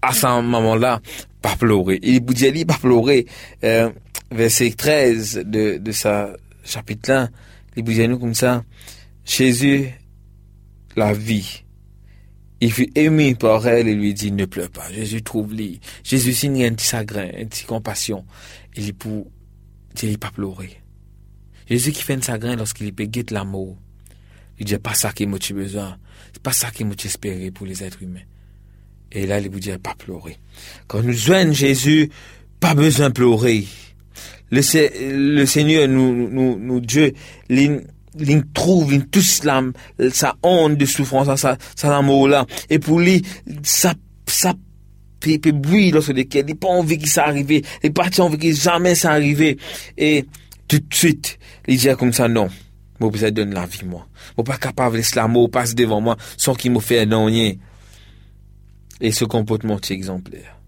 à 0.02 0.12
ce 0.12 0.40
moment-là 0.42 1.00
pas 1.40 1.56
pleurer. 1.56 1.98
Il 2.02 2.22
vous 2.24 2.34
dit 2.34 2.64
pas 2.64 2.78
pleurer. 2.78 3.26
Euh, 3.64 3.90
verset 4.30 4.70
13 4.70 5.42
de 5.44 5.78
de 5.78 5.92
sa 5.92 6.32
chapitre 6.64 7.10
là, 7.10 7.28
il 7.76 7.84
vous 7.84 7.92
dit 7.92 8.08
nous 8.08 8.18
comme 8.18 8.34
ça. 8.34 8.64
Jésus 9.24 9.90
la 10.96 11.12
vie. 11.12 11.64
Il 12.60 12.72
fut 12.72 12.90
ému 12.94 13.34
par 13.34 13.66
elle 13.66 13.88
et 13.88 13.94
lui 13.94 14.14
dit 14.14 14.30
ne 14.30 14.44
pleure 14.44 14.70
pas. 14.70 14.90
Jésus 14.92 15.22
trouve 15.22 15.52
lui. 15.52 15.80
Jésus 16.04 16.32
signe 16.32 16.64
un 16.64 16.72
petit 16.72 16.86
chagrin, 16.86 17.28
un 17.36 17.46
petit 17.46 17.64
compassion. 17.64 18.24
Il 18.76 18.88
est 18.88 18.92
pour 18.92 19.26
il 20.02 20.10
n'est 20.10 20.16
pas 20.18 20.30
pleurer. 20.30 20.80
Jésus 21.68 21.92
qui 21.92 22.02
fait 22.02 22.14
un 22.14 22.20
chagrin 22.20 22.56
lorsqu'il 22.56 22.92
peut 22.92 23.04
guetter 23.04 23.34
l'amour. 23.34 23.76
Il 24.58 24.66
dit 24.66 24.76
pas 24.78 24.94
ça 24.94 25.12
qui 25.12 25.26
m'a 25.26 25.38
besoin. 25.38 25.96
C'est 26.32 26.42
pas 26.42 26.52
ça 26.52 26.70
qui 26.70 26.84
m'a 26.84 26.94
espéré 27.04 27.50
pour 27.50 27.66
les 27.66 27.82
êtres 27.82 28.02
humains. 28.02 28.20
Et 29.10 29.26
là, 29.26 29.38
il 29.40 29.50
vous 29.50 29.60
dit 29.60 29.70
pas 29.82 29.94
pleurer. 29.94 30.38
Quand 30.86 31.02
nous 31.02 31.12
joignons 31.12 31.52
Jésus, 31.52 32.10
pas 32.60 32.74
besoin 32.74 33.08
de 33.08 33.14
pleurer. 33.14 33.64
Le, 34.50 34.62
Se- 34.62 34.90
le 35.36 35.44
Seigneur, 35.46 35.88
nous, 35.88 36.28
nous, 36.58 36.80
Dieu, 36.80 37.12
il, 37.48 37.82
trouve, 38.54 38.92
il 38.92 39.06
touche 39.06 39.42
la, 39.44 39.62
sa 40.12 40.36
honte 40.42 40.76
de 40.76 40.84
souffrance, 40.84 41.34
sa, 41.40 41.56
sa 41.74 41.96
amour 41.96 42.28
là. 42.28 42.46
Et 42.70 42.78
pour 42.78 43.00
lui, 43.00 43.22
ça, 43.62 43.94
ça 44.26 44.54
puis, 45.22 45.52
bruit 45.52 45.90
lorsque 45.90 46.12
envie 46.62 46.98
que 46.98 47.08
ça 47.08 47.26
arrive, 47.26 47.50
il 47.50 47.62
n'a 47.84 47.90
pas 47.90 48.08
envie 48.20 48.38
que 48.38 48.52
jamais 48.52 48.94
ça. 48.94 49.18
Et 49.20 50.26
tout 50.68 50.78
de 50.78 50.94
suite, 50.94 51.38
il 51.68 51.78
dit 51.78 51.88
comme 51.96 52.12
ça, 52.12 52.28
non, 52.28 52.48
besoin 53.10 53.30
de 53.30 53.36
donner 53.36 53.54
la 53.54 53.66
vie, 53.66 53.84
moi. 53.84 54.06
Moi, 54.36 54.44
pas 54.44 54.56
capable 54.56 54.92
de 54.92 54.96
laisser 54.98 55.16
l'amour 55.16 55.50
passer 55.50 55.74
devant 55.74 56.00
moi 56.00 56.16
sans 56.36 56.54
qu'il 56.54 56.72
me 56.72 56.80
fasse 56.80 57.06
non 57.06 57.26
rien. 57.26 57.54
Et 59.00 59.12
ce 59.12 59.24
comportement 59.24 59.76
est 59.76 59.90
exemplaire. 59.90 60.58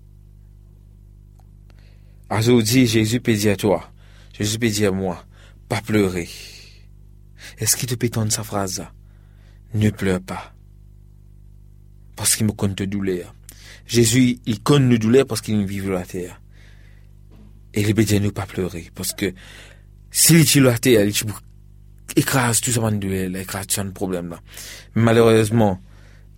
Aujourd'hui, 2.30 2.86
Jésus 2.86 3.20
peut 3.20 3.34
dire 3.34 3.52
à 3.52 3.56
toi, 3.56 3.90
Jésus 4.36 4.58
peut 4.58 4.68
dire 4.68 4.92
à 4.92 4.92
moi, 4.92 5.24
pas 5.68 5.80
pleurer. 5.80 6.28
Est-ce 7.58 7.76
qu'il 7.76 7.88
te 7.88 7.94
peut 7.94 8.06
entendre 8.06 8.32
sa 8.32 8.42
phrase? 8.42 8.84
Ne 9.74 9.90
pleure 9.90 10.20
pas. 10.20 10.52
Parce 12.16 12.34
qu'il 12.34 12.46
me 12.46 12.52
compte 12.52 12.76
de 12.76 12.84
douleur. 12.84 13.34
Jésus, 13.86 14.38
il 14.46 14.60
connaît 14.60 14.86
nos 14.86 14.98
douleurs 14.98 15.26
parce 15.26 15.40
qu'il 15.40 15.64
vit 15.66 15.80
sur 15.80 15.92
la 15.92 16.04
terre. 16.04 16.40
Et 17.74 17.82
il 17.82 17.94
peut 17.94 18.18
nous 18.18 18.32
pas 18.32 18.46
pleurer. 18.46 18.90
Parce 18.94 19.12
que 19.12 19.32
s'il 20.10 20.36
est 20.36 20.44
sur 20.44 20.62
la 20.62 20.78
terre, 20.78 21.04
il 21.04 21.12
écrase 22.16 22.60
tout 22.60 22.70
ça 22.70 22.90
de 22.90 22.96
douleur, 22.96 23.24
il 23.24 23.36
écrase 23.36 23.66
tout 23.66 23.92
problème 23.92 24.30
là. 24.30 24.40
Malheureusement, 24.94 25.80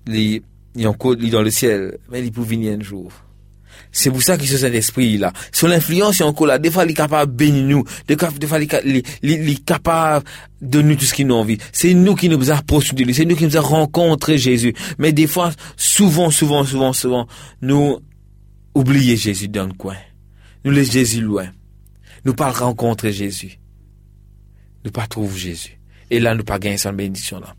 il, 0.07 0.42
est 0.77 0.87
encore 0.87 1.16
dans 1.16 1.42
le 1.42 1.51
ciel, 1.51 1.99
mais 2.11 2.25
il 2.25 2.33
peut 2.33 2.42
venir 2.42 2.79
un 2.79 2.83
jour. 2.83 3.12
C'est 3.97 4.11
pour 4.11 4.23
ça 4.23 4.37
qu'il 4.37 4.47
se 4.47 4.59
cet 4.59 4.75
esprit 4.75 5.17
là. 5.17 5.33
Son 5.53 5.71
influence 5.71 6.21
est 6.21 6.25
encore 6.25 6.47
là. 6.47 6.59
Des 6.59 6.71
fois, 6.71 6.85
il 6.85 6.91
est 6.91 6.95
capable 6.95 7.33
de 7.33 7.37
bénir 7.37 7.65
nous. 7.65 7.85
Des 8.07 8.17
fois, 8.47 8.59
il 8.85 9.03
est, 9.23 9.65
capable 9.65 10.23
de 10.61 10.83
nous 10.83 10.97
tout 10.97 11.07
ce 11.07 11.15
qu'il 11.15 11.27
nous 11.27 11.35
envie. 11.35 11.57
C'est 11.73 11.95
nous 11.95 12.15
qui 12.15 12.29
nous 12.29 12.51
approchons 12.51 12.95
de 12.95 13.05
lui. 13.05 13.15
C'est 13.15 13.25
nous 13.25 13.37
qui 13.37 13.47
nous 13.47 13.57
avons 13.57 13.69
rencontré 13.69 14.37
Jésus. 14.37 14.75
Mais 14.99 15.15
des 15.15 15.27
fois, 15.27 15.51
souvent, 15.79 16.31
souvent, 16.31 16.63
souvent, 16.65 16.93
souvent, 16.93 17.27
nous 17.63 17.99
oublions 18.75 19.17
Jésus 19.17 19.49
dans 19.49 19.67
le 19.67 19.73
coin. 19.73 19.97
Nous 20.63 20.73
laissons 20.73 20.93
Jésus 20.93 21.23
loin. 21.23 21.47
Nous 22.27 22.35
pas 22.35 22.51
rencontrer 22.51 23.15
Jésus. 23.15 23.59
Nous 24.85 24.91
pas 24.91 25.07
trouver 25.07 25.39
Jésus. 25.39 25.81
Et 26.11 26.21
là, 26.21 26.35
nous 26.35 26.45
pas 26.45 26.59
gagner 26.59 26.77
sa 26.77 26.93
bénédiction 26.93 27.41
là. 27.41 27.55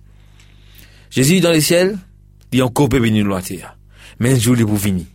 Jésus 1.09 1.39
dans 1.39 1.51
le 1.51 1.61
ciel, 1.61 1.97
il 2.51 2.59
est 2.59 2.61
encore 2.61 2.89
bénir 2.89 3.25
nous. 3.25 3.35
Mais 4.19 4.33
un 4.33 4.39
jour, 4.39 4.55
il 4.55 4.61
est 4.61 4.65
venir 4.65 5.05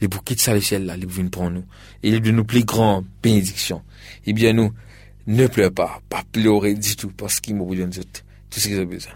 les 0.00 0.08
pour 0.08 0.24
quitter 0.24 0.42
ça 0.42 0.54
le 0.54 0.60
ciel 0.60 0.86
là, 0.86 0.96
les 0.96 1.06
pour 1.06 1.16
venir 1.16 1.30
prendre 1.30 1.50
nous. 1.50 1.64
Et 2.02 2.08
il 2.08 2.20
de 2.20 2.30
nous 2.30 2.44
plus 2.44 2.64
grand 2.64 3.04
bénédiction. 3.22 3.82
Eh 4.26 4.32
bien, 4.32 4.52
nous, 4.52 4.72
ne 5.26 5.46
pleure 5.46 5.72
pas, 5.72 6.00
pas 6.08 6.22
pleurer 6.32 6.74
du 6.74 6.96
tout, 6.96 7.10
parce 7.10 7.40
qu'il 7.40 7.56
m'a 7.56 7.64
donné 7.64 7.86
tout, 7.90 8.60
ce 8.60 8.66
qu'ils 8.66 8.80
ont 8.80 8.84
besoin. 8.84 9.12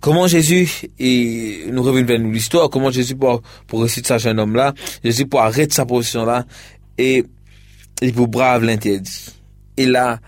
Comment 0.00 0.26
Jésus, 0.26 0.88
et 0.98 1.64
nous 1.70 1.82
revenons 1.82 2.06
vers 2.06 2.18
nous 2.18 2.32
l'histoire, 2.32 2.70
comment 2.70 2.90
Jésus 2.90 3.16
pour, 3.16 3.42
pour 3.66 3.80
réussir 3.80 4.02
ce 4.06 4.18
jeune 4.18 4.40
homme-là, 4.40 4.74
Jésus 5.04 5.26
pour 5.26 5.40
arrêter 5.40 5.74
sa 5.74 5.84
position-là, 5.84 6.46
et 6.96 7.24
il 8.00 8.12
pour 8.14 8.28
brave 8.28 8.64
l'interdit. 8.64 9.26
Et 9.76 9.86
là, 9.86 10.20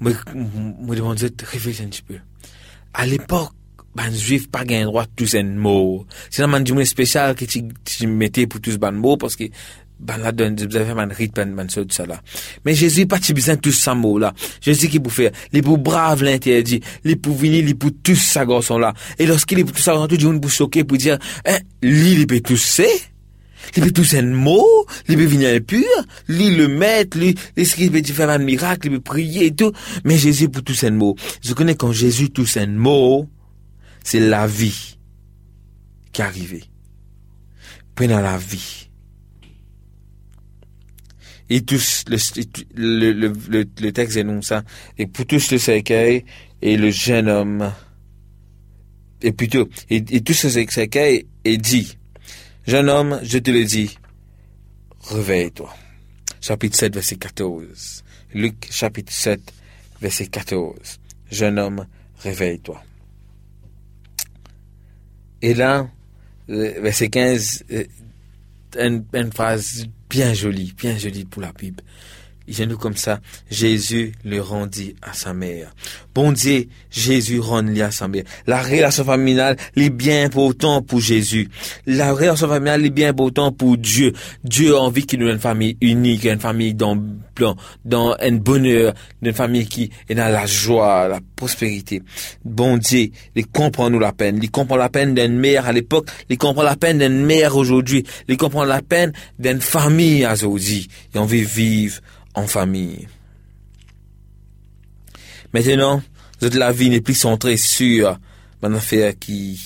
me, 0.00 0.12
me 0.34 0.94
demande 0.94 1.16
de 1.16 1.32
réfléchir 1.44 1.84
un 1.86 1.88
petit 1.88 2.02
peu. 2.02 2.18
À 2.94 3.06
l'époque, 3.06 3.52
ban 3.94 4.10
juif 4.12 4.50
pas 4.50 4.64
gain 4.64 4.84
droit 4.84 5.06
tous 5.16 5.34
un 5.34 5.44
mot. 5.44 6.06
C'est 6.30 6.42
un 6.42 6.60
du 6.60 6.84
spécial 6.84 7.34
que 7.34 7.44
tu, 7.44 7.62
tu 7.84 8.06
mettais 8.06 8.46
pour 8.46 8.60
tous 8.60 8.78
ban 8.78 8.92
mots 8.92 9.16
parce 9.16 9.36
que 9.36 9.44
ban 9.98 10.16
là 10.16 10.32
donne 10.32 10.56
vous 10.56 10.76
avez 10.76 10.94
man 10.94 11.12
rythme 11.12 11.54
ban 11.54 11.68
ça 11.68 11.82
ça 11.90 12.06
là. 12.06 12.22
Mais 12.64 12.74
Jésus 12.74 13.06
pas 13.06 13.18
tu 13.18 13.34
besoin 13.34 13.56
tous 13.56 13.72
ça 13.72 13.94
mot 13.94 14.18
là. 14.18 14.32
Jésus 14.60 14.88
qui 14.88 15.00
pour 15.00 15.12
faire 15.12 15.32
les 15.52 15.62
pour 15.62 15.78
brave 15.78 16.22
l'interdit, 16.22 16.80
les 17.04 17.16
pour 17.16 17.34
venir 17.34 17.64
les 17.64 17.74
pour 17.74 17.90
tous 18.02 18.16
ça 18.16 18.46
garçon 18.46 18.78
là. 18.78 18.94
Et 19.18 19.26
lorsqu'il 19.26 19.58
est 19.58 19.64
pour 19.64 19.74
tout 19.74 19.82
ça 19.82 19.94
tout 20.08 20.16
du 20.16 20.26
monde 20.26 20.40
pour 20.40 20.50
choquer 20.50 20.84
pour 20.84 20.96
dire 20.96 21.18
hein 21.46 21.58
lui 21.82 22.12
il 22.12 22.26
peut 22.26 22.40
tous 22.40 22.56
c'est 22.56 23.10
il 23.76 23.82
peut 23.82 23.90
tous 23.90 24.14
un 24.14 24.22
mot, 24.22 24.86
il 25.06 25.16
peut 25.16 25.26
venir 25.26 25.60
pur, 25.60 25.84
lui 26.28 26.50
le 26.56 26.66
mettre, 26.66 27.18
lui, 27.18 27.34
qu'il 27.54 27.92
peut 27.92 28.02
faire 28.02 28.30
un 28.30 28.38
miracle, 28.38 28.88
il 28.88 28.92
peut 28.92 29.00
prier 29.00 29.46
et 29.46 29.54
tout? 29.54 29.70
Mais 30.02 30.16
Jésus 30.16 30.48
pour 30.48 30.64
tous 30.64 30.82
un 30.84 30.90
mot. 30.90 31.14
Je 31.42 31.52
connais 31.52 31.74
quand 31.74 31.92
Jésus 31.92 32.30
tous 32.30 32.56
un 32.56 32.66
mot, 32.66 33.28
c'est 34.04 34.20
la 34.20 34.46
vie 34.46 34.98
qui 36.12 36.20
est 36.20 36.24
arrivée. 36.24 36.64
Pendant 37.94 38.20
la 38.20 38.38
vie. 38.38 38.88
Et 41.48 41.62
tous, 41.62 42.04
le, 42.08 42.16
le, 42.74 43.12
le, 43.12 43.32
le, 43.48 43.64
le 43.80 43.92
texte 43.92 44.16
énonce 44.16 44.46
ça. 44.46 44.62
Et 44.98 45.06
pour 45.06 45.26
tous 45.26 45.50
le 45.50 45.58
cercueil, 45.58 46.24
et 46.62 46.76
le 46.76 46.90
jeune 46.90 47.28
homme, 47.28 47.72
et 49.22 49.32
plutôt, 49.32 49.68
et, 49.90 50.02
tout 50.22 50.32
ce 50.32 50.46
est, 50.46 51.26
est 51.44 51.56
dit, 51.56 51.98
jeune 52.66 52.88
homme, 52.88 53.20
je 53.22 53.38
te 53.38 53.50
le 53.50 53.64
dis, 53.64 53.98
réveille-toi. 55.08 55.74
Chapitre 56.40 56.76
7, 56.76 56.94
verset 56.94 57.16
14. 57.16 58.04
Luc, 58.34 58.68
chapitre 58.70 59.12
7, 59.12 59.40
verset 60.00 60.26
14. 60.28 61.00
Jeune 61.30 61.58
homme, 61.58 61.86
réveille-toi. 62.20 62.82
Et 65.42 65.54
là, 65.54 65.88
euh, 66.50 66.80
verset 66.80 67.08
15, 67.08 67.64
euh, 67.72 67.84
une 68.78 69.32
phrase 69.32 69.86
bien 70.08 70.34
jolie, 70.34 70.72
bien 70.76 70.96
jolie 70.96 71.24
pour 71.24 71.42
la 71.42 71.52
Bible 71.52 71.82
nous 72.66 72.76
comme 72.76 72.96
ça, 72.96 73.20
Jésus 73.50 74.12
le 74.24 74.40
rendit 74.40 74.94
à 75.02 75.12
sa 75.12 75.32
mère. 75.32 75.74
Bon 76.14 76.32
Dieu, 76.32 76.66
Jésus 76.90 77.38
rendit 77.38 77.82
à 77.82 77.90
sa 77.90 78.08
mère. 78.08 78.24
La 78.46 78.62
relation 78.62 79.04
familiale 79.04 79.56
est 79.76 79.90
bien 79.90 80.24
important 80.24 80.82
pour 80.82 81.00
Jésus. 81.00 81.48
La 81.86 82.12
relation 82.12 82.48
familiale 82.48 82.84
est 82.84 82.90
bien 82.90 83.10
important 83.10 83.52
pour 83.52 83.76
Dieu. 83.76 84.12
Dieu 84.44 84.74
a 84.74 84.80
envie 84.80 85.06
qu'il 85.06 85.20
nous 85.20 85.28
ait 85.28 85.32
une 85.32 85.38
famille 85.38 85.76
unique, 85.80 86.24
une 86.24 86.40
famille 86.40 86.74
dans, 86.74 87.00
dans 87.84 88.16
un 88.20 88.32
bonheur, 88.32 88.94
une 89.22 89.32
famille 89.32 89.66
qui 89.66 89.90
est 90.08 90.14
dans 90.14 90.32
la 90.32 90.46
joie, 90.46 91.08
la 91.08 91.20
prospérité. 91.36 92.02
Bon 92.44 92.76
Dieu, 92.76 93.10
il 93.36 93.46
comprend 93.46 93.88
nous 93.88 94.00
la 94.00 94.12
peine. 94.12 94.40
Il 94.42 94.50
comprend 94.50 94.76
la 94.76 94.88
peine 94.88 95.14
d'une 95.14 95.38
mère 95.38 95.66
à 95.66 95.72
l'époque. 95.72 96.08
Il 96.28 96.38
comprend 96.38 96.62
la 96.62 96.76
peine 96.76 96.98
d'une 96.98 97.24
mère 97.24 97.56
aujourd'hui. 97.56 98.04
Il 98.28 98.36
comprend 98.36 98.64
la 98.64 98.82
peine 98.82 99.12
d'une 99.38 99.60
famille 99.60 100.26
aujourd'hui. 100.26 100.88
Et 101.14 101.18
on 101.18 101.24
veut 101.24 101.38
vivre 101.38 102.00
en 102.34 102.46
famille. 102.46 103.08
Maintenant, 105.52 106.02
la 106.40 106.72
vie 106.72 106.90
n'est 106.90 107.00
plus 107.00 107.14
centrée 107.14 107.56
sur 107.56 108.18
une 108.62 108.74
affaire 108.74 109.12
qui 109.18 109.60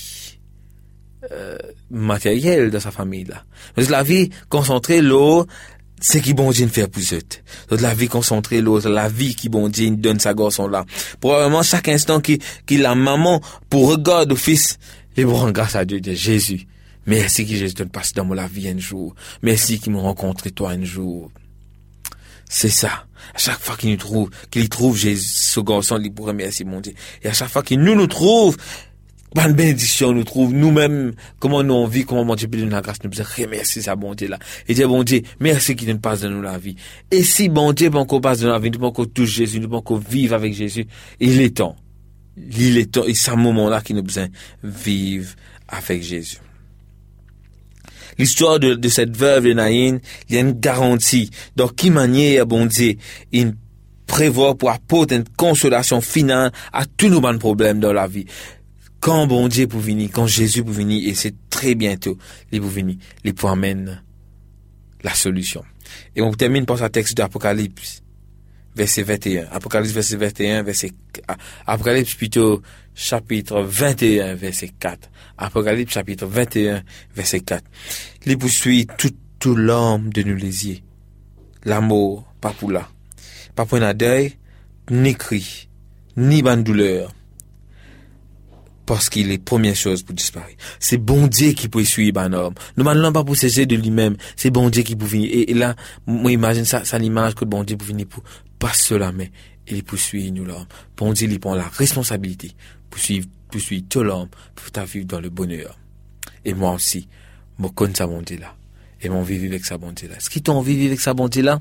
euh, 1.33 1.57
matérielle 1.91 2.71
dans 2.71 2.81
sa 2.81 2.91
famille 2.91 3.25
là. 3.25 3.45
la 3.77 4.03
vie 4.03 4.31
concentrée 4.49 5.01
l'eau 5.01 5.47
c'est 6.01 6.21
qui 6.21 6.35
bon 6.35 6.51
Dieu 6.51 6.67
fait 6.69 6.87
pour 6.87 7.03
eux. 7.13 7.77
la 7.77 7.95
vie 7.95 8.09
concentrée 8.09 8.61
l'autre, 8.61 8.91
la 8.91 9.09
vie 9.09 9.35
qui 9.35 9.49
bon 9.49 9.69
Dieu 9.69 9.91
donne 9.91 10.21
sa 10.21 10.35
garçon 10.35 10.69
là. 10.69 10.85
Probablement 11.19 11.63
chaque 11.63 11.89
instant 11.89 12.21
qui, 12.21 12.41
qui 12.67 12.77
la 12.77 12.95
maman 12.95 13.41
pour 13.71 13.89
regarder 13.89 14.35
au 14.35 14.37
fils, 14.37 14.79
les 15.17 15.25
bon 15.25 15.51
grâce 15.51 15.77
à 15.77 15.87
Dieu 15.87 16.01
de 16.01 16.13
Jésus. 16.13 16.67
Merci 17.07 17.47
que 17.47 17.55
Jésus 17.55 17.75
te 17.75 17.83
passe 17.85 18.13
dans 18.13 18.27
ma 18.27 18.47
vie 18.47 18.69
un 18.69 18.79
jour. 18.79 19.15
Merci 19.41 19.79
qu'il 19.79 19.93
me 19.93 19.99
rencontre 19.99 20.49
toi 20.51 20.73
un 20.73 20.85
jour. 20.85 21.31
C'est 22.49 22.69
ça. 22.69 23.07
À 23.35 23.39
chaque 23.39 23.61
fois 23.61 23.77
qu'il 23.77 23.91
nous 23.91 23.97
trouve, 23.97 24.31
qu'il 24.51 24.69
trouve 24.69 24.97
Jésus, 24.97 25.25
ce 25.25 25.61
garçon, 25.61 25.99
il 26.03 26.13
pourrait 26.13 26.33
remercier 26.33 26.65
mon 26.65 26.81
Dieu. 26.81 26.93
Et 27.23 27.29
à 27.29 27.33
chaque 27.33 27.49
fois 27.49 27.63
qu'il 27.63 27.81
nous 27.81 27.95
nous 27.95 28.07
trouve, 28.07 28.57
bonne 29.35 29.53
bénédiction 29.53 30.13
nous 30.13 30.25
trouve, 30.25 30.53
nous-mêmes, 30.53 31.15
comment 31.41 31.63
nous 31.63 31.75
on 31.75 31.87
vit, 31.87 32.05
comment 32.05 32.25
mon 32.25 32.35
Dieu 32.35 32.49
peut 32.49 32.59
nous 32.59 32.69
la 32.69 32.81
grâce, 32.81 33.03
nous 33.03 33.11
besoin 33.11 33.27
remercier 33.37 33.83
sa 33.83 33.97
bonté 33.97 34.29
là. 34.29 34.39
Et 34.69 34.75
dire, 34.75 34.89
bon 34.89 35.03
Dieu, 35.03 35.23
merci 35.41 35.75
qu'il 35.75 35.89
nous 35.89 35.99
passe 35.99 36.21
dans 36.21 36.31
nous 36.31 36.43
la 36.43 36.59
vie. 36.59 36.77
Et 37.11 37.23
si 37.23 37.49
bon 37.49 37.73
Dieu, 37.73 37.91
bon 37.91 38.05
qu'on 38.05 38.21
passe 38.21 38.41
dans 38.41 38.53
la 38.53 38.59
vie, 38.59 38.71
nous 38.71 38.93
qu'on 38.93 39.05
touche 39.07 39.31
Jésus, 39.31 39.59
nous 39.59 39.83
qu'on 39.83 39.97
vive 39.97 40.33
avec 40.33 40.55
Jésus, 40.55 40.87
il 41.19 41.41
est 41.41 41.57
temps. 41.57 41.77
Il 42.37 42.79
est 42.79 42.93
temps, 42.93 43.05
et 43.05 43.15
c'est 43.15 43.31
un 43.31 43.37
moment 43.37 43.69
là 43.69 43.81
qu'il 43.81 43.97
nous 43.97 44.03
besoin 44.03 44.29
vivre 44.63 45.35
avec 45.69 46.03
Jésus. 46.03 46.39
L'histoire 48.19 48.59
de, 48.59 48.89
cette 48.89 49.17
veuve 49.17 49.45
de 49.45 49.53
Naïn, 49.53 50.01
il 50.29 50.35
y 50.35 50.39
a 50.39 50.41
une 50.41 50.53
garantie. 50.53 51.31
Donc, 51.57 51.77
qui 51.77 51.91
manière, 51.91 52.47
bon 52.47 52.67
Dieu, 52.67 52.97
il 53.33 53.55
prévoit 54.07 54.55
pour 54.55 54.71
apporter 54.71 55.17
une 55.17 55.25
consolation 55.37 56.01
finale 56.01 56.53
à 56.73 56.85
tous 56.87 57.09
nos 57.09 57.21
bons 57.21 57.39
problèmes 57.39 57.81
dans 57.81 57.93
la 57.93 58.07
vie. 58.07 58.27
Quand 59.01 59.27
bon 59.27 59.49
Dieu 59.49 59.67
pour 59.67 59.81
venir, 59.81 60.11
quand 60.13 60.27
Jésus 60.27 60.63
pour 60.63 60.73
venir, 60.73 61.09
et 61.09 61.15
c'est 61.15 61.35
très 61.51 61.75
bientôt, 61.75 62.17
il 62.53 62.61
pour 62.61 62.71
venir, 62.71 62.97
il 63.25 63.35
pour 63.35 63.51
amener 63.51 63.93
la 65.03 65.15
solution. 65.15 65.63
Et 66.17 66.23
on 66.23 66.33
termine 66.33 66.65
par 66.65 66.79
ce 66.79 66.85
texte 66.85 67.17
d'Apocalypse, 67.17 68.04
verset 68.75 69.03
21. 69.03 69.47
Apocalypse, 69.51 69.93
verset 69.93 70.17
21, 70.17 70.63
verset, 70.63 70.93
Apocalypse 71.67 72.15
plutôt, 72.15 72.63
chapitre 72.95 73.61
21, 73.63 74.35
verset 74.35 74.71
4. 74.79 75.11
Apocalypse 75.39 75.93
chapitre 75.93 76.27
21, 76.27 76.83
verset 77.15 77.41
4. 77.41 77.65
Il 78.27 78.39
poursuit 78.39 78.87
tout, 78.99 79.13
tout 79.39 79.55
l'homme 79.55 80.13
de 80.13 80.23
nous 80.23 80.37
lésier. 80.37 80.83
L'amour, 81.65 82.25
pas 82.41 82.51
pour 82.51 82.71
là. 82.71 82.89
Pas 83.55 83.65
pour 83.65 83.79
un 83.79 83.95
deuil, 83.95 84.35
ni 84.91 85.15
cri, 85.15 85.69
ni 86.17 86.43
bonne 86.43 86.63
douleur. 86.63 87.13
Parce 88.87 89.09
qu'il 89.09 89.31
est 89.31 89.39
première 89.39 89.75
chose 89.75 90.03
pour 90.03 90.15
disparaître. 90.15 90.63
C'est 90.79 90.99
bon 90.99 91.27
Dieu 91.27 91.53
qui 91.53 91.71
peut 91.71 91.85
suivre 91.85 92.21
un 92.21 92.35
homme. 92.35 92.53
Nous 92.77 92.85
ne 92.85 93.11
pas 93.11 93.25
pour 93.25 93.35
cesser 93.35 93.65
de 93.65 93.77
lui-même. 93.77 94.17
C'est 94.37 94.51
bon 94.51 94.69
Dieu 94.69 94.83
qui 94.83 94.95
peut 94.95 95.07
venir. 95.07 95.31
Et, 95.33 95.55
là, 95.55 95.75
moi, 96.07 96.31
imagine 96.31 96.67
ça, 96.67 96.85
ça 96.85 96.99
l'image 96.99 97.35
que 97.35 97.47
bon 97.47 97.65
Dieu 97.65 97.79
peut 97.79 97.87
venir 97.87 98.07
pour, 98.07 98.23
pas 98.65 99.13
mais 99.13 99.31
il 99.69 99.85
poursuit 99.85 100.33
nous 100.33 100.47
l'homme. 100.47 100.65
Bon 100.97 101.13
Dieu, 101.13 101.29
il 101.31 101.39
prend 101.39 101.55
la 101.55 101.69
responsabilité 101.69 102.53
pour 102.89 102.99
suivre 102.99 103.29
suis 103.59 103.83
tout 103.85 104.03
l'homme 104.03 104.31
pour 104.55 104.71
ta 104.71 104.87
vivre 104.87 105.05
dans 105.05 105.21
le 105.21 105.29
bonheur. 105.29 105.79
Et 106.47 106.55
moi 106.55 106.73
aussi, 106.73 107.07
je 107.63 107.69
connais 107.69 107.95
sa 107.95 108.07
bonté-là. 108.07 108.57
Et 109.03 109.11
mon 109.11 109.23
vivre 109.23 109.45
avec 109.45 109.67
sa 109.67 109.77
bonté-là. 109.77 110.15
Ce 110.19 110.31
qui 110.31 110.41
de 110.41 110.63
vivre 110.63 110.87
avec 110.87 110.99
sa 110.99 111.13
bonté-là, 111.13 111.61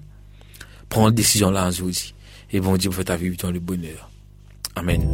prends 0.87 1.07
la 1.07 1.11
décision 1.11 1.51
là 1.51 1.67
aujourd'hui. 1.67 2.15
Et 2.53 2.61
bon 2.61 2.77
Dieu, 2.77 2.89
pour 2.89 3.03
ta 3.03 3.17
vivre 3.17 3.35
dans 3.35 3.51
le 3.51 3.59
bonheur. 3.59 4.09
Amen. 4.77 5.05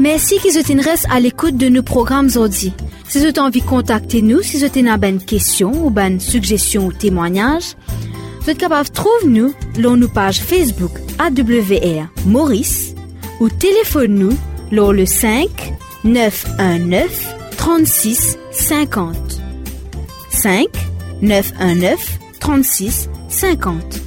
Merci 0.00 0.38
qu'ils 0.40 0.58
reste 0.80 1.06
à 1.10 1.20
l'écoute 1.20 1.56
de 1.56 1.68
nos 1.68 1.84
programmes 1.84 2.26
aujourd'hui. 2.26 2.72
Si 3.10 3.18
vous 3.18 3.24
avez 3.24 3.40
envie 3.40 3.60
de 3.60 3.66
contacter 3.66 4.22
nous, 4.22 4.40
si 4.40 4.56
vous 4.56 4.62
avez 4.62 5.08
une 5.08 5.20
question 5.20 5.72
ou 5.84 5.92
une 5.98 6.20
suggestion 6.20 6.86
ou 6.86 6.92
témoignage, 6.92 7.74
vous 8.40 8.50
êtes 8.50 8.58
capable 8.58 8.88
de 8.88 8.94
trouver 8.94 9.26
nous 9.26 9.52
sur 9.74 9.96
nos 9.96 10.06
pages 10.06 10.40
Facebook 10.40 10.92
AWR 11.18 12.06
Maurice 12.26 12.94
ou 13.40 13.48
téléphone 13.48 14.14
nous 14.14 14.38
sur 14.70 14.92
le 14.92 15.06
5 15.06 15.48
919 16.04 17.34
36 17.56 18.38
50. 18.52 19.16
5 20.30 20.68
919 21.20 22.18
36 22.38 23.10
50. 23.28 24.02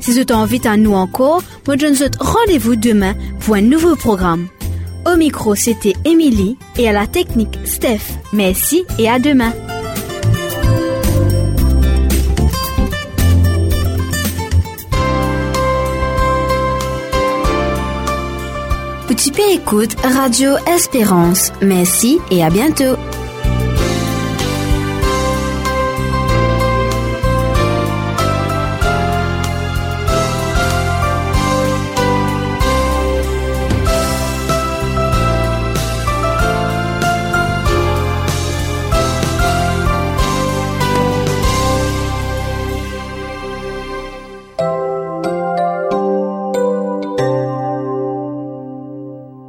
Si 0.00 0.12
vous 0.12 0.18
avez 0.18 0.32
envie 0.32 0.66
à 0.66 0.78
nous 0.78 0.94
encore, 0.94 1.42
moi 1.66 1.76
je 1.78 1.88
vous 1.88 2.08
rendez-vous 2.18 2.76
demain 2.76 3.14
pour 3.40 3.56
un 3.56 3.60
nouveau 3.60 3.96
programme. 3.96 4.48
Au 5.10 5.16
micro, 5.16 5.56
c'était 5.56 5.94
Émilie 6.04 6.56
et 6.78 6.88
à 6.88 6.92
la 6.92 7.06
technique, 7.08 7.58
Steph. 7.64 8.18
Merci 8.32 8.84
et 8.96 9.08
à 9.08 9.18
demain. 9.18 9.52
Petit 19.08 19.32
P 19.32 19.42
écoute 19.52 19.96
Radio 20.02 20.52
Espérance. 20.72 21.50
Merci 21.60 22.20
et 22.30 22.44
à 22.44 22.50
bientôt. 22.50 22.96